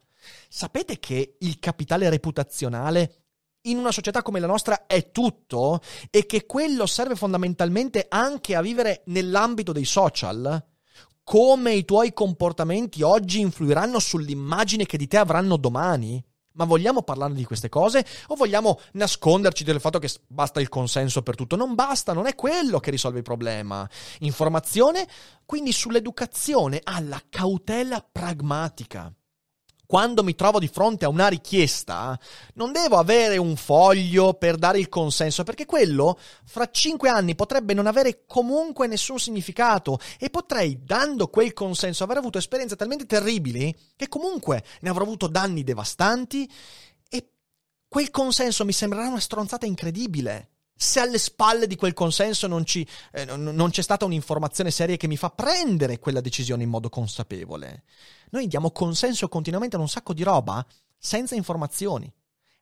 Sapete 0.49 0.99
che 0.99 1.37
il 1.41 1.59
capitale 1.59 2.09
reputazionale 2.09 3.24
in 3.67 3.79
una 3.79 3.93
società 3.93 4.23
come 4.23 4.41
la 4.41 4.47
nostra 4.47 4.87
è 4.87 5.11
tutto 5.11 5.81
e 6.11 6.27
che 6.27 6.47
quello 6.47 6.87
serve 6.87 7.15
fondamentalmente 7.15 8.07
anche 8.09 8.55
a 8.55 8.61
vivere 8.61 9.03
nell'ambito 9.07 9.73
dei 9.73 9.85
social? 9.85 10.65
Come 11.23 11.73
i 11.73 11.85
tuoi 11.85 12.13
comportamenti 12.13 13.03
oggi 13.03 13.41
influiranno 13.41 13.99
sull'immagine 13.99 14.85
che 14.85 14.99
di 14.99 15.07
te 15.07 15.17
avranno 15.17 15.57
domani? 15.57 16.23
Ma 16.57 16.65
vogliamo 16.65 17.03
parlare 17.03 17.35
di 17.35 17.45
queste 17.45 17.69
cose 17.69 18.07
o 18.29 18.37
vogliamo 18.37 18.79
nasconderci 18.93 19.65
del 19.65 19.81
fatto 19.81 19.99
che 19.99 20.09
basta 20.29 20.61
il 20.61 20.69
consenso 20.69 21.23
per 21.23 21.35
tutto? 21.35 21.57
Non 21.57 21.75
basta, 21.75 22.13
non 22.13 22.27
è 22.27 22.35
quello 22.35 22.79
che 22.79 22.91
risolve 22.91 23.19
il 23.19 23.25
problema. 23.25 23.89
Informazione, 24.21 25.09
quindi 25.47 25.73
sull'educazione 25.73 26.81
alla 26.85 27.21
cautela 27.29 28.07
pragmatica 28.13 29.13
quando 29.95 30.25
mi 30.25 30.35
trovo 30.35 30.59
di 30.59 30.67
fronte 30.67 31.05
a 31.05 31.09
una 31.09 31.29
richiesta, 31.29 32.19
non 32.55 32.73
devo 32.73 32.99
avere 32.99 33.37
un 33.37 33.55
foglio 33.55 34.35
per 34.35 34.57
dare 34.57 34.81
il 34.81 34.89
consenso, 34.89 35.45
perché 35.45 35.67
quello 35.67 36.19
fra 36.45 36.69
cinque 36.69 37.09
anni 37.09 37.37
potrebbe 37.37 37.75
non 37.75 37.87
avere 37.87 38.25
comunque 38.27 38.89
nessun 38.89 39.21
significato 39.21 40.01
e 40.19 40.31
potrei, 40.31 40.81
dando 40.83 41.29
quel 41.29 41.53
consenso, 41.53 42.03
aver 42.03 42.17
avuto 42.17 42.39
esperienze 42.39 42.75
talmente 42.75 43.07
terribili 43.07 43.73
che 43.95 44.09
comunque 44.09 44.65
ne 44.81 44.89
avrò 44.91 45.05
avuto 45.05 45.29
danni 45.29 45.63
devastanti 45.63 46.51
quel 47.95 48.11
consenso 48.11 48.65
mi 48.65 48.73
sembrerà 48.73 49.07
una 49.07 49.21
stronzata 49.21 49.67
incredibile. 49.67 50.54
Se 50.85 51.01
alle 51.01 51.17
spalle 51.17 51.67
di 51.67 51.77
quel 51.77 51.95
consenso 51.95 52.47
non, 52.47 52.67
ci, 52.67 52.87
eh, 53.13 53.25
non 53.25 53.71
c'è 53.71 53.81
stata 53.81 54.05
un'informazione 54.05 54.71
seria 54.71 54.99
che 54.99 55.07
mi 55.07 55.17
fa 55.17 55.31
prendere 55.31 55.99
quella 55.99 56.21
decisione 56.21 56.63
in 56.63 56.69
modo 56.69 56.91
consapevole. 56.91 57.85
Noi 58.33 58.47
diamo 58.49 58.71
consenso 58.71 59.29
continuamente 59.29 59.77
a 59.77 59.79
un 59.79 59.89
sacco 59.89 60.13
di 60.13 60.23
roba 60.23 60.65
senza 60.99 61.35
informazioni. 61.35 62.13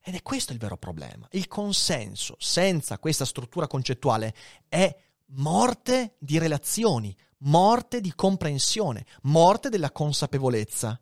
Ed 0.00 0.14
è 0.14 0.22
questo 0.22 0.52
il 0.52 0.60
vero 0.60 0.76
problema. 0.76 1.26
Il 1.32 1.48
consenso 1.48 2.36
senza 2.38 2.98
questa 2.98 3.24
struttura 3.24 3.66
concettuale 3.66 4.34
è 4.68 4.96
morte 5.34 6.14
di 6.20 6.38
relazioni, 6.38 7.16
morte 7.38 8.00
di 8.00 8.14
comprensione, 8.14 9.04
morte 9.22 9.68
della 9.68 9.90
consapevolezza 9.90 10.96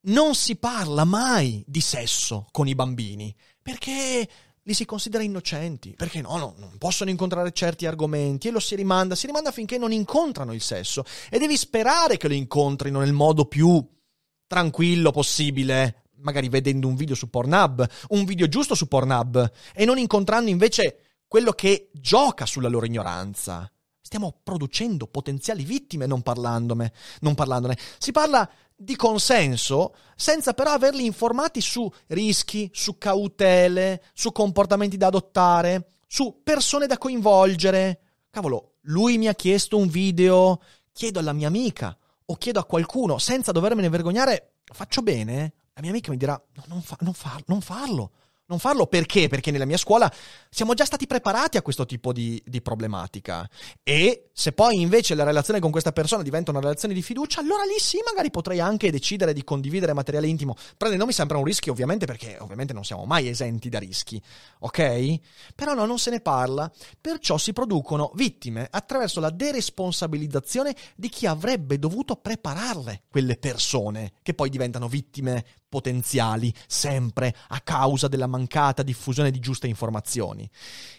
non 0.00 0.34
si 0.34 0.56
parla 0.56 1.04
mai 1.04 1.64
di 1.66 1.80
sesso 1.80 2.46
con 2.50 2.68
i 2.68 2.74
bambini 2.74 3.34
perché 3.60 4.28
li 4.68 4.74
si 4.74 4.84
considera 4.84 5.24
innocenti, 5.24 5.94
perché 5.96 6.20
no, 6.20 6.36
no, 6.36 6.54
non 6.58 6.76
possono 6.76 7.08
incontrare 7.08 7.52
certi 7.52 7.86
argomenti 7.86 8.48
e 8.48 8.50
lo 8.50 8.60
si 8.60 8.76
rimanda, 8.76 9.14
si 9.14 9.24
rimanda 9.24 9.50
finché 9.50 9.78
non 9.78 9.92
incontrano 9.92 10.52
il 10.52 10.60
sesso 10.60 11.04
e 11.30 11.38
devi 11.38 11.56
sperare 11.56 12.18
che 12.18 12.28
lo 12.28 12.34
incontrino 12.34 12.98
nel 13.00 13.14
modo 13.14 13.46
più 13.46 13.82
tranquillo 14.46 15.10
possibile, 15.10 16.02
magari 16.16 16.50
vedendo 16.50 16.86
un 16.86 16.96
video 16.96 17.14
su 17.14 17.30
Pornhub, 17.30 17.88
un 18.08 18.26
video 18.26 18.46
giusto 18.46 18.74
su 18.74 18.88
Pornhub 18.88 19.50
e 19.72 19.86
non 19.86 19.96
incontrando 19.96 20.50
invece 20.50 21.20
quello 21.26 21.52
che 21.52 21.88
gioca 21.94 22.44
sulla 22.44 22.68
loro 22.68 22.84
ignoranza. 22.84 23.72
Stiamo 24.02 24.38
producendo 24.42 25.06
potenziali 25.06 25.64
vittime 25.64 26.04
non 26.04 26.20
parlandone, 26.20 26.92
non 27.20 27.34
parlandone. 27.34 27.78
Si 27.96 28.12
parla 28.12 28.46
di 28.80 28.94
consenso 28.94 29.96
senza 30.14 30.54
però 30.54 30.70
averli 30.70 31.04
informati 31.04 31.60
su 31.60 31.90
rischi, 32.06 32.70
su 32.72 32.96
cautele, 32.96 34.04
su 34.14 34.30
comportamenti 34.30 34.96
da 34.96 35.08
adottare, 35.08 35.88
su 36.06 36.40
persone 36.44 36.86
da 36.86 36.96
coinvolgere. 36.96 38.00
Cavolo, 38.30 38.74
lui 38.82 39.18
mi 39.18 39.26
ha 39.26 39.34
chiesto 39.34 39.76
un 39.76 39.88
video, 39.88 40.60
chiedo 40.92 41.18
alla 41.18 41.32
mia 41.32 41.48
amica 41.48 41.96
o 42.26 42.36
chiedo 42.36 42.60
a 42.60 42.64
qualcuno 42.64 43.18
senza 43.18 43.50
dovermene 43.50 43.88
vergognare, 43.88 44.52
faccio 44.64 45.02
bene? 45.02 45.54
La 45.74 45.80
mia 45.80 45.90
amica 45.90 46.10
mi 46.10 46.16
dirà, 46.16 46.40
no, 46.54 46.62
non, 46.66 46.80
fa, 46.80 46.96
non, 47.00 47.14
fa, 47.14 47.40
non 47.46 47.60
farlo 47.60 48.12
non 48.48 48.58
farlo 48.58 48.86
perché? 48.86 49.28
Perché 49.28 49.50
nella 49.50 49.66
mia 49.66 49.76
scuola 49.76 50.10
siamo 50.48 50.72
già 50.72 50.86
stati 50.86 51.06
preparati 51.06 51.58
a 51.58 51.62
questo 51.62 51.84
tipo 51.84 52.12
di, 52.12 52.42
di, 52.46 52.62
problematica. 52.62 53.48
E 53.82 54.30
se 54.32 54.52
poi 54.52 54.80
invece 54.80 55.14
la 55.14 55.24
relazione 55.24 55.60
con 55.60 55.70
questa 55.70 55.92
persona 55.92 56.22
diventa 56.22 56.50
una 56.50 56.60
relazione 56.60 56.94
di 56.94 57.02
fiducia, 57.02 57.40
allora 57.40 57.64
lì 57.64 57.78
sì, 57.78 57.98
magari 58.04 58.30
potrei 58.30 58.58
anche 58.58 58.90
decidere 58.90 59.34
di 59.34 59.44
condividere 59.44 59.92
materiale 59.92 60.28
intimo, 60.28 60.54
prendendomi 60.76 61.12
sempre 61.12 61.36
un 61.36 61.44
rischio, 61.44 61.72
ovviamente, 61.72 62.06
perché 62.06 62.38
ovviamente 62.40 62.72
non 62.72 62.84
siamo 62.84 63.04
mai 63.04 63.28
esenti 63.28 63.68
da 63.68 63.78
rischi, 63.78 64.20
ok? 64.60 65.18
Però 65.54 65.74
no, 65.74 65.84
non 65.84 65.98
se 65.98 66.10
ne 66.10 66.20
parla, 66.20 66.72
perciò 66.98 67.36
si 67.36 67.52
producono 67.52 68.12
vittime 68.14 68.66
attraverso 68.70 69.20
la 69.20 69.30
deresponsabilizzazione 69.30 70.74
di 70.96 71.10
chi 71.10 71.26
avrebbe 71.26 71.78
dovuto 71.78 72.16
prepararle, 72.16 73.02
quelle 73.10 73.36
persone, 73.36 74.12
che 74.22 74.32
poi 74.32 74.48
diventano 74.48 74.88
vittime 74.88 75.44
potenziali, 75.68 76.52
sempre 76.66 77.34
a 77.48 77.60
causa 77.60 78.08
della 78.08 78.26
mancata 78.26 78.82
diffusione 78.82 79.30
di 79.30 79.40
giuste 79.40 79.66
informazioni. 79.66 80.48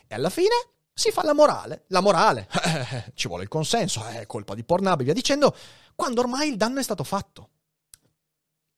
E 0.07 0.15
alla 0.15 0.30
fine 0.30 0.55
si 0.93 1.11
fa 1.11 1.24
la 1.24 1.34
morale. 1.34 1.86
La 1.88 2.01
morale, 2.01 2.47
ci 3.15 3.28
vuole 3.28 3.43
il 3.43 3.49
consenso, 3.49 4.05
è 4.05 4.26
colpa 4.26 4.55
di 4.55 4.63
Pornhub 4.63 5.03
via 5.03 5.13
dicendo, 5.13 5.55
quando 5.95 6.22
ormai 6.22 6.49
il 6.49 6.57
danno 6.57 6.80
è 6.80 6.84
stato 6.84 7.03
fatto. 7.03 7.49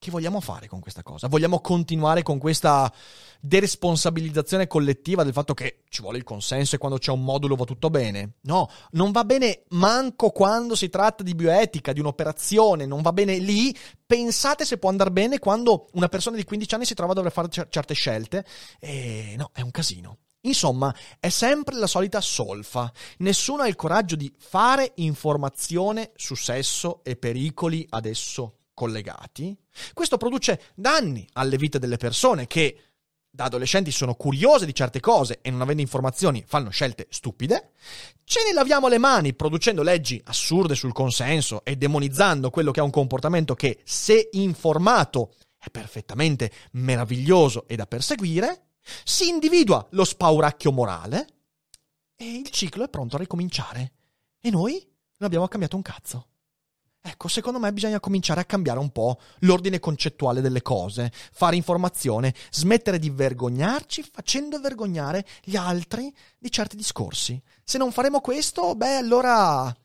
Che 0.03 0.09
vogliamo 0.09 0.41
fare 0.41 0.65
con 0.65 0.79
questa 0.79 1.03
cosa? 1.03 1.27
Vogliamo 1.27 1.61
continuare 1.61 2.23
con 2.23 2.39
questa 2.39 2.91
deresponsabilizzazione 3.39 4.65
collettiva 4.65 5.23
del 5.23 5.31
fatto 5.31 5.53
che 5.53 5.83
ci 5.89 6.01
vuole 6.01 6.17
il 6.17 6.23
consenso 6.23 6.73
e 6.73 6.79
quando 6.79 6.97
c'è 6.97 7.11
un 7.11 7.23
modulo 7.23 7.55
va 7.55 7.65
tutto 7.65 7.91
bene? 7.91 8.37
No, 8.41 8.67
non 8.93 9.11
va 9.11 9.23
bene 9.23 9.65
manco 9.69 10.31
quando 10.31 10.73
si 10.73 10.89
tratta 10.89 11.21
di 11.21 11.35
bioetica, 11.35 11.93
di 11.93 11.99
un'operazione, 11.99 12.87
non 12.87 13.03
va 13.03 13.13
bene 13.13 13.37
lì. 13.37 13.77
Pensate 14.03 14.65
se 14.65 14.79
può 14.79 14.89
andare 14.89 15.11
bene 15.11 15.37
quando 15.37 15.89
una 15.91 16.07
persona 16.07 16.35
di 16.35 16.45
15 16.45 16.73
anni 16.73 16.85
si 16.85 16.95
trova 16.95 17.11
a 17.11 17.15
dover 17.15 17.31
fare 17.31 17.49
certe 17.49 17.93
scelte. 17.93 18.43
E 18.79 19.35
no, 19.37 19.51
è 19.53 19.61
un 19.61 19.69
casino. 19.69 20.17
Insomma, 20.45 20.91
è 21.19 21.29
sempre 21.29 21.75
la 21.75 21.85
solita 21.85 22.21
solfa. 22.21 22.91
Nessuno 23.19 23.61
ha 23.61 23.67
il 23.67 23.75
coraggio 23.75 24.15
di 24.15 24.33
fare 24.35 24.93
informazione 24.95 26.09
su 26.15 26.33
sesso 26.33 27.01
e 27.03 27.17
pericoli 27.17 27.85
adesso 27.87 28.60
collegati, 28.81 29.55
questo 29.93 30.17
produce 30.17 30.59
danni 30.73 31.27
alle 31.33 31.57
vite 31.57 31.77
delle 31.77 31.97
persone 31.97 32.47
che 32.47 32.85
da 33.29 33.43
adolescenti 33.43 33.91
sono 33.91 34.15
curiose 34.15 34.65
di 34.65 34.73
certe 34.73 34.99
cose 34.99 35.37
e 35.43 35.51
non 35.51 35.61
avendo 35.61 35.83
informazioni 35.83 36.43
fanno 36.47 36.71
scelte 36.71 37.05
stupide, 37.11 37.73
ce 38.23 38.39
ne 38.43 38.53
laviamo 38.53 38.87
le 38.87 38.97
mani 38.97 39.35
producendo 39.35 39.83
leggi 39.83 40.19
assurde 40.25 40.73
sul 40.73 40.93
consenso 40.93 41.63
e 41.63 41.75
demonizzando 41.75 42.49
quello 42.49 42.71
che 42.71 42.79
è 42.79 42.83
un 42.83 42.89
comportamento 42.89 43.53
che, 43.53 43.81
se 43.83 44.29
informato, 44.31 45.35
è 45.59 45.69
perfettamente 45.69 46.51
meraviglioso 46.71 47.67
e 47.67 47.75
da 47.75 47.85
perseguire, 47.85 48.69
si 49.03 49.29
individua 49.29 49.85
lo 49.91 50.05
spauracchio 50.05 50.71
morale 50.71 51.27
e 52.15 52.25
il 52.25 52.49
ciclo 52.49 52.83
è 52.83 52.89
pronto 52.89 53.15
a 53.15 53.19
ricominciare. 53.19 53.91
E 54.41 54.49
noi 54.49 54.73
non 55.17 55.27
abbiamo 55.27 55.47
cambiato 55.47 55.75
un 55.75 55.83
cazzo. 55.83 56.30
Ecco, 57.03 57.27
secondo 57.27 57.57
me 57.57 57.73
bisogna 57.73 57.99
cominciare 57.99 58.41
a 58.41 58.45
cambiare 58.45 58.77
un 58.77 58.91
po' 58.91 59.19
l'ordine 59.39 59.79
concettuale 59.79 60.39
delle 60.39 60.61
cose, 60.61 61.11
fare 61.31 61.55
informazione, 61.55 62.33
smettere 62.51 62.99
di 62.99 63.09
vergognarci 63.09 64.07
facendo 64.11 64.59
vergognare 64.59 65.25
gli 65.43 65.55
altri 65.55 66.13
di 66.37 66.51
certi 66.51 66.75
discorsi. 66.75 67.41
Se 67.63 67.79
non 67.79 67.91
faremo 67.91 68.21
questo, 68.21 68.75
beh, 68.75 68.97
allora 68.97 69.75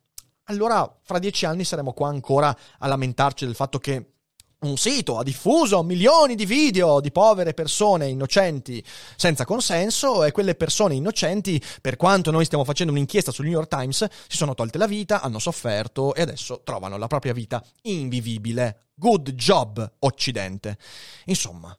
allora 0.49 0.99
fra 1.03 1.19
dieci 1.19 1.45
anni 1.45 1.65
saremo 1.65 1.93
qua 1.93 2.09
ancora 2.09 2.57
a 2.79 2.87
lamentarci 2.87 3.45
del 3.45 3.55
fatto 3.55 3.79
che 3.79 4.16
un 4.61 4.79
sito 4.79 5.19
ha 5.19 5.23
diffuso 5.23 5.83
milioni 5.83 6.35
di 6.35 6.47
video 6.47 7.01
di 7.01 7.13
povere 7.13 7.53
persone 7.53 8.09
innocenti 8.09 8.83
senza 9.15 9.45
consenso 9.45 10.25
e 10.25 10.33
quelle 10.33 10.55
persone 10.55 10.95
innocenti, 10.95 11.63
per 11.83 11.97
quanto 11.97 12.31
noi 12.31 12.47
stiamo 12.47 12.65
facendo 12.65 12.93
un'inchiesta 12.93 13.33
sul 13.33 13.45
New 13.45 13.55
York 13.55 13.69
Times, 13.69 14.07
si 14.27 14.37
sono 14.37 14.55
tolte 14.55 14.79
la 14.79 14.87
vita, 14.87 15.21
hanno 15.21 15.39
sofferto 15.39 16.15
e 16.15 16.23
adesso 16.23 16.63
trovano 16.65 16.97
la 16.97 17.07
propria 17.07 17.35
vita 17.35 17.63
invivibile. 17.83 18.87
Good 18.95 19.33
job, 19.33 19.93
Occidente. 19.99 20.79
Insomma, 21.27 21.77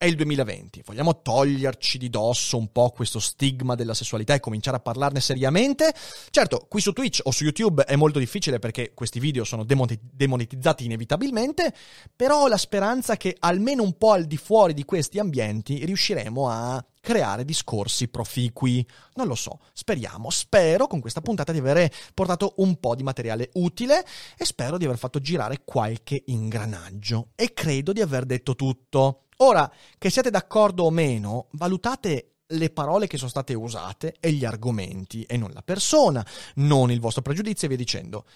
è 0.00 0.06
il 0.06 0.16
2020, 0.16 0.80
vogliamo 0.86 1.20
toglierci 1.20 1.98
di 1.98 2.08
dosso 2.08 2.56
un 2.56 2.72
po' 2.72 2.88
questo 2.88 3.18
stigma 3.18 3.74
della 3.74 3.92
sessualità 3.92 4.32
e 4.32 4.40
cominciare 4.40 4.78
a 4.78 4.80
parlarne 4.80 5.20
seriamente? 5.20 5.92
Certo, 6.30 6.64
qui 6.70 6.80
su 6.80 6.94
Twitch 6.94 7.20
o 7.24 7.30
su 7.30 7.44
YouTube 7.44 7.84
è 7.84 7.96
molto 7.96 8.18
difficile 8.18 8.58
perché 8.58 8.94
questi 8.94 9.20
video 9.20 9.44
sono 9.44 9.62
demonetizzati 9.62 10.86
inevitabilmente, 10.86 11.74
però 12.16 12.44
ho 12.44 12.48
la 12.48 12.56
speranza 12.56 13.18
che 13.18 13.36
almeno 13.40 13.82
un 13.82 13.98
po' 13.98 14.12
al 14.12 14.24
di 14.24 14.38
fuori 14.38 14.72
di 14.72 14.86
questi 14.86 15.18
ambienti 15.18 15.84
riusciremo 15.84 16.48
a 16.48 16.82
creare 16.98 17.44
discorsi 17.44 18.08
proficui. 18.08 18.86
Non 19.16 19.26
lo 19.26 19.34
so, 19.34 19.60
speriamo. 19.74 20.30
Spero 20.30 20.86
con 20.86 21.00
questa 21.00 21.20
puntata 21.20 21.52
di 21.52 21.58
aver 21.58 21.92
portato 22.14 22.54
un 22.56 22.80
po' 22.80 22.94
di 22.94 23.02
materiale 23.02 23.50
utile 23.52 24.02
e 24.38 24.46
spero 24.46 24.78
di 24.78 24.86
aver 24.86 24.96
fatto 24.96 25.20
girare 25.20 25.60
qualche 25.62 26.22
ingranaggio. 26.28 27.32
E 27.34 27.52
credo 27.52 27.92
di 27.92 28.00
aver 28.00 28.24
detto 28.24 28.54
tutto. 28.54 29.24
Ora, 29.42 29.70
che 29.98 30.10
siate 30.10 30.30
d'accordo 30.30 30.84
o 30.84 30.90
meno, 30.90 31.48
valutate 31.52 32.32
le 32.46 32.70
parole 32.70 33.06
che 33.06 33.16
sono 33.16 33.30
state 33.30 33.54
usate 33.54 34.16
e 34.20 34.32
gli 34.32 34.44
argomenti 34.44 35.22
e 35.22 35.36
non 35.36 35.50
la 35.52 35.62
persona, 35.62 36.24
non 36.56 36.90
il 36.90 37.00
vostro 37.00 37.22
pregiudizio 37.22 37.66
e 37.66 37.68
via 37.68 37.78
dicendo. 37.78 38.26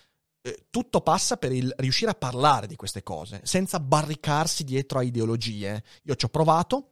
Eh, 0.40 0.66
tutto 0.70 1.00
passa 1.00 1.36
per 1.36 1.52
il 1.52 1.72
riuscire 1.78 2.10
a 2.10 2.14
parlare 2.14 2.66
di 2.66 2.76
queste 2.76 3.02
cose 3.02 3.40
senza 3.44 3.80
barricarsi 3.80 4.64
dietro 4.64 4.98
a 4.98 5.02
ideologie. 5.02 5.82
Io 6.04 6.16
ci 6.16 6.24
ho 6.24 6.28
provato, 6.28 6.90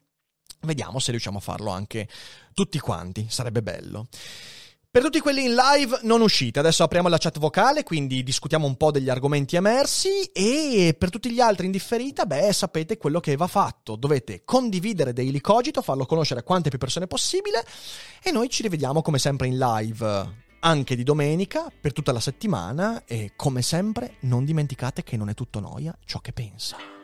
vediamo 0.60 0.98
se 0.98 1.10
riusciamo 1.10 1.38
a 1.38 1.42
farlo 1.42 1.70
anche 1.70 2.08
tutti 2.52 2.78
quanti, 2.78 3.26
sarebbe 3.30 3.62
bello. 3.62 4.08
Per 4.92 5.00
tutti 5.00 5.20
quelli 5.20 5.44
in 5.44 5.54
live 5.54 6.00
non 6.02 6.20
uscite, 6.20 6.58
adesso 6.58 6.82
apriamo 6.82 7.08
la 7.08 7.16
chat 7.16 7.38
vocale, 7.38 7.82
quindi 7.82 8.22
discutiamo 8.22 8.66
un 8.66 8.76
po' 8.76 8.90
degli 8.90 9.08
argomenti 9.08 9.56
emersi 9.56 10.24
e 10.34 10.94
per 10.98 11.08
tutti 11.08 11.30
gli 11.30 11.40
altri 11.40 11.64
in 11.64 11.72
differita, 11.72 12.26
beh, 12.26 12.52
sapete 12.52 12.98
quello 12.98 13.18
che 13.18 13.34
va 13.34 13.46
fatto. 13.46 13.96
Dovete 13.96 14.42
condividere 14.44 15.14
Daily 15.14 15.40
Cogito, 15.40 15.80
farlo 15.80 16.04
conoscere 16.04 16.40
a 16.40 16.42
quante 16.42 16.68
più 16.68 16.76
persone 16.76 17.06
possibile 17.06 17.64
e 18.22 18.32
noi 18.32 18.50
ci 18.50 18.60
rivediamo 18.60 19.00
come 19.00 19.18
sempre 19.18 19.46
in 19.46 19.56
live 19.56 20.40
anche 20.60 20.94
di 20.94 21.04
domenica 21.04 21.72
per 21.80 21.94
tutta 21.94 22.12
la 22.12 22.20
settimana 22.20 23.04
e 23.06 23.32
come 23.34 23.62
sempre 23.62 24.16
non 24.20 24.44
dimenticate 24.44 25.02
che 25.02 25.16
non 25.16 25.30
è 25.30 25.34
tutto 25.34 25.58
noia 25.58 25.96
ciò 26.04 26.18
che 26.18 26.34
pensa. 26.34 27.01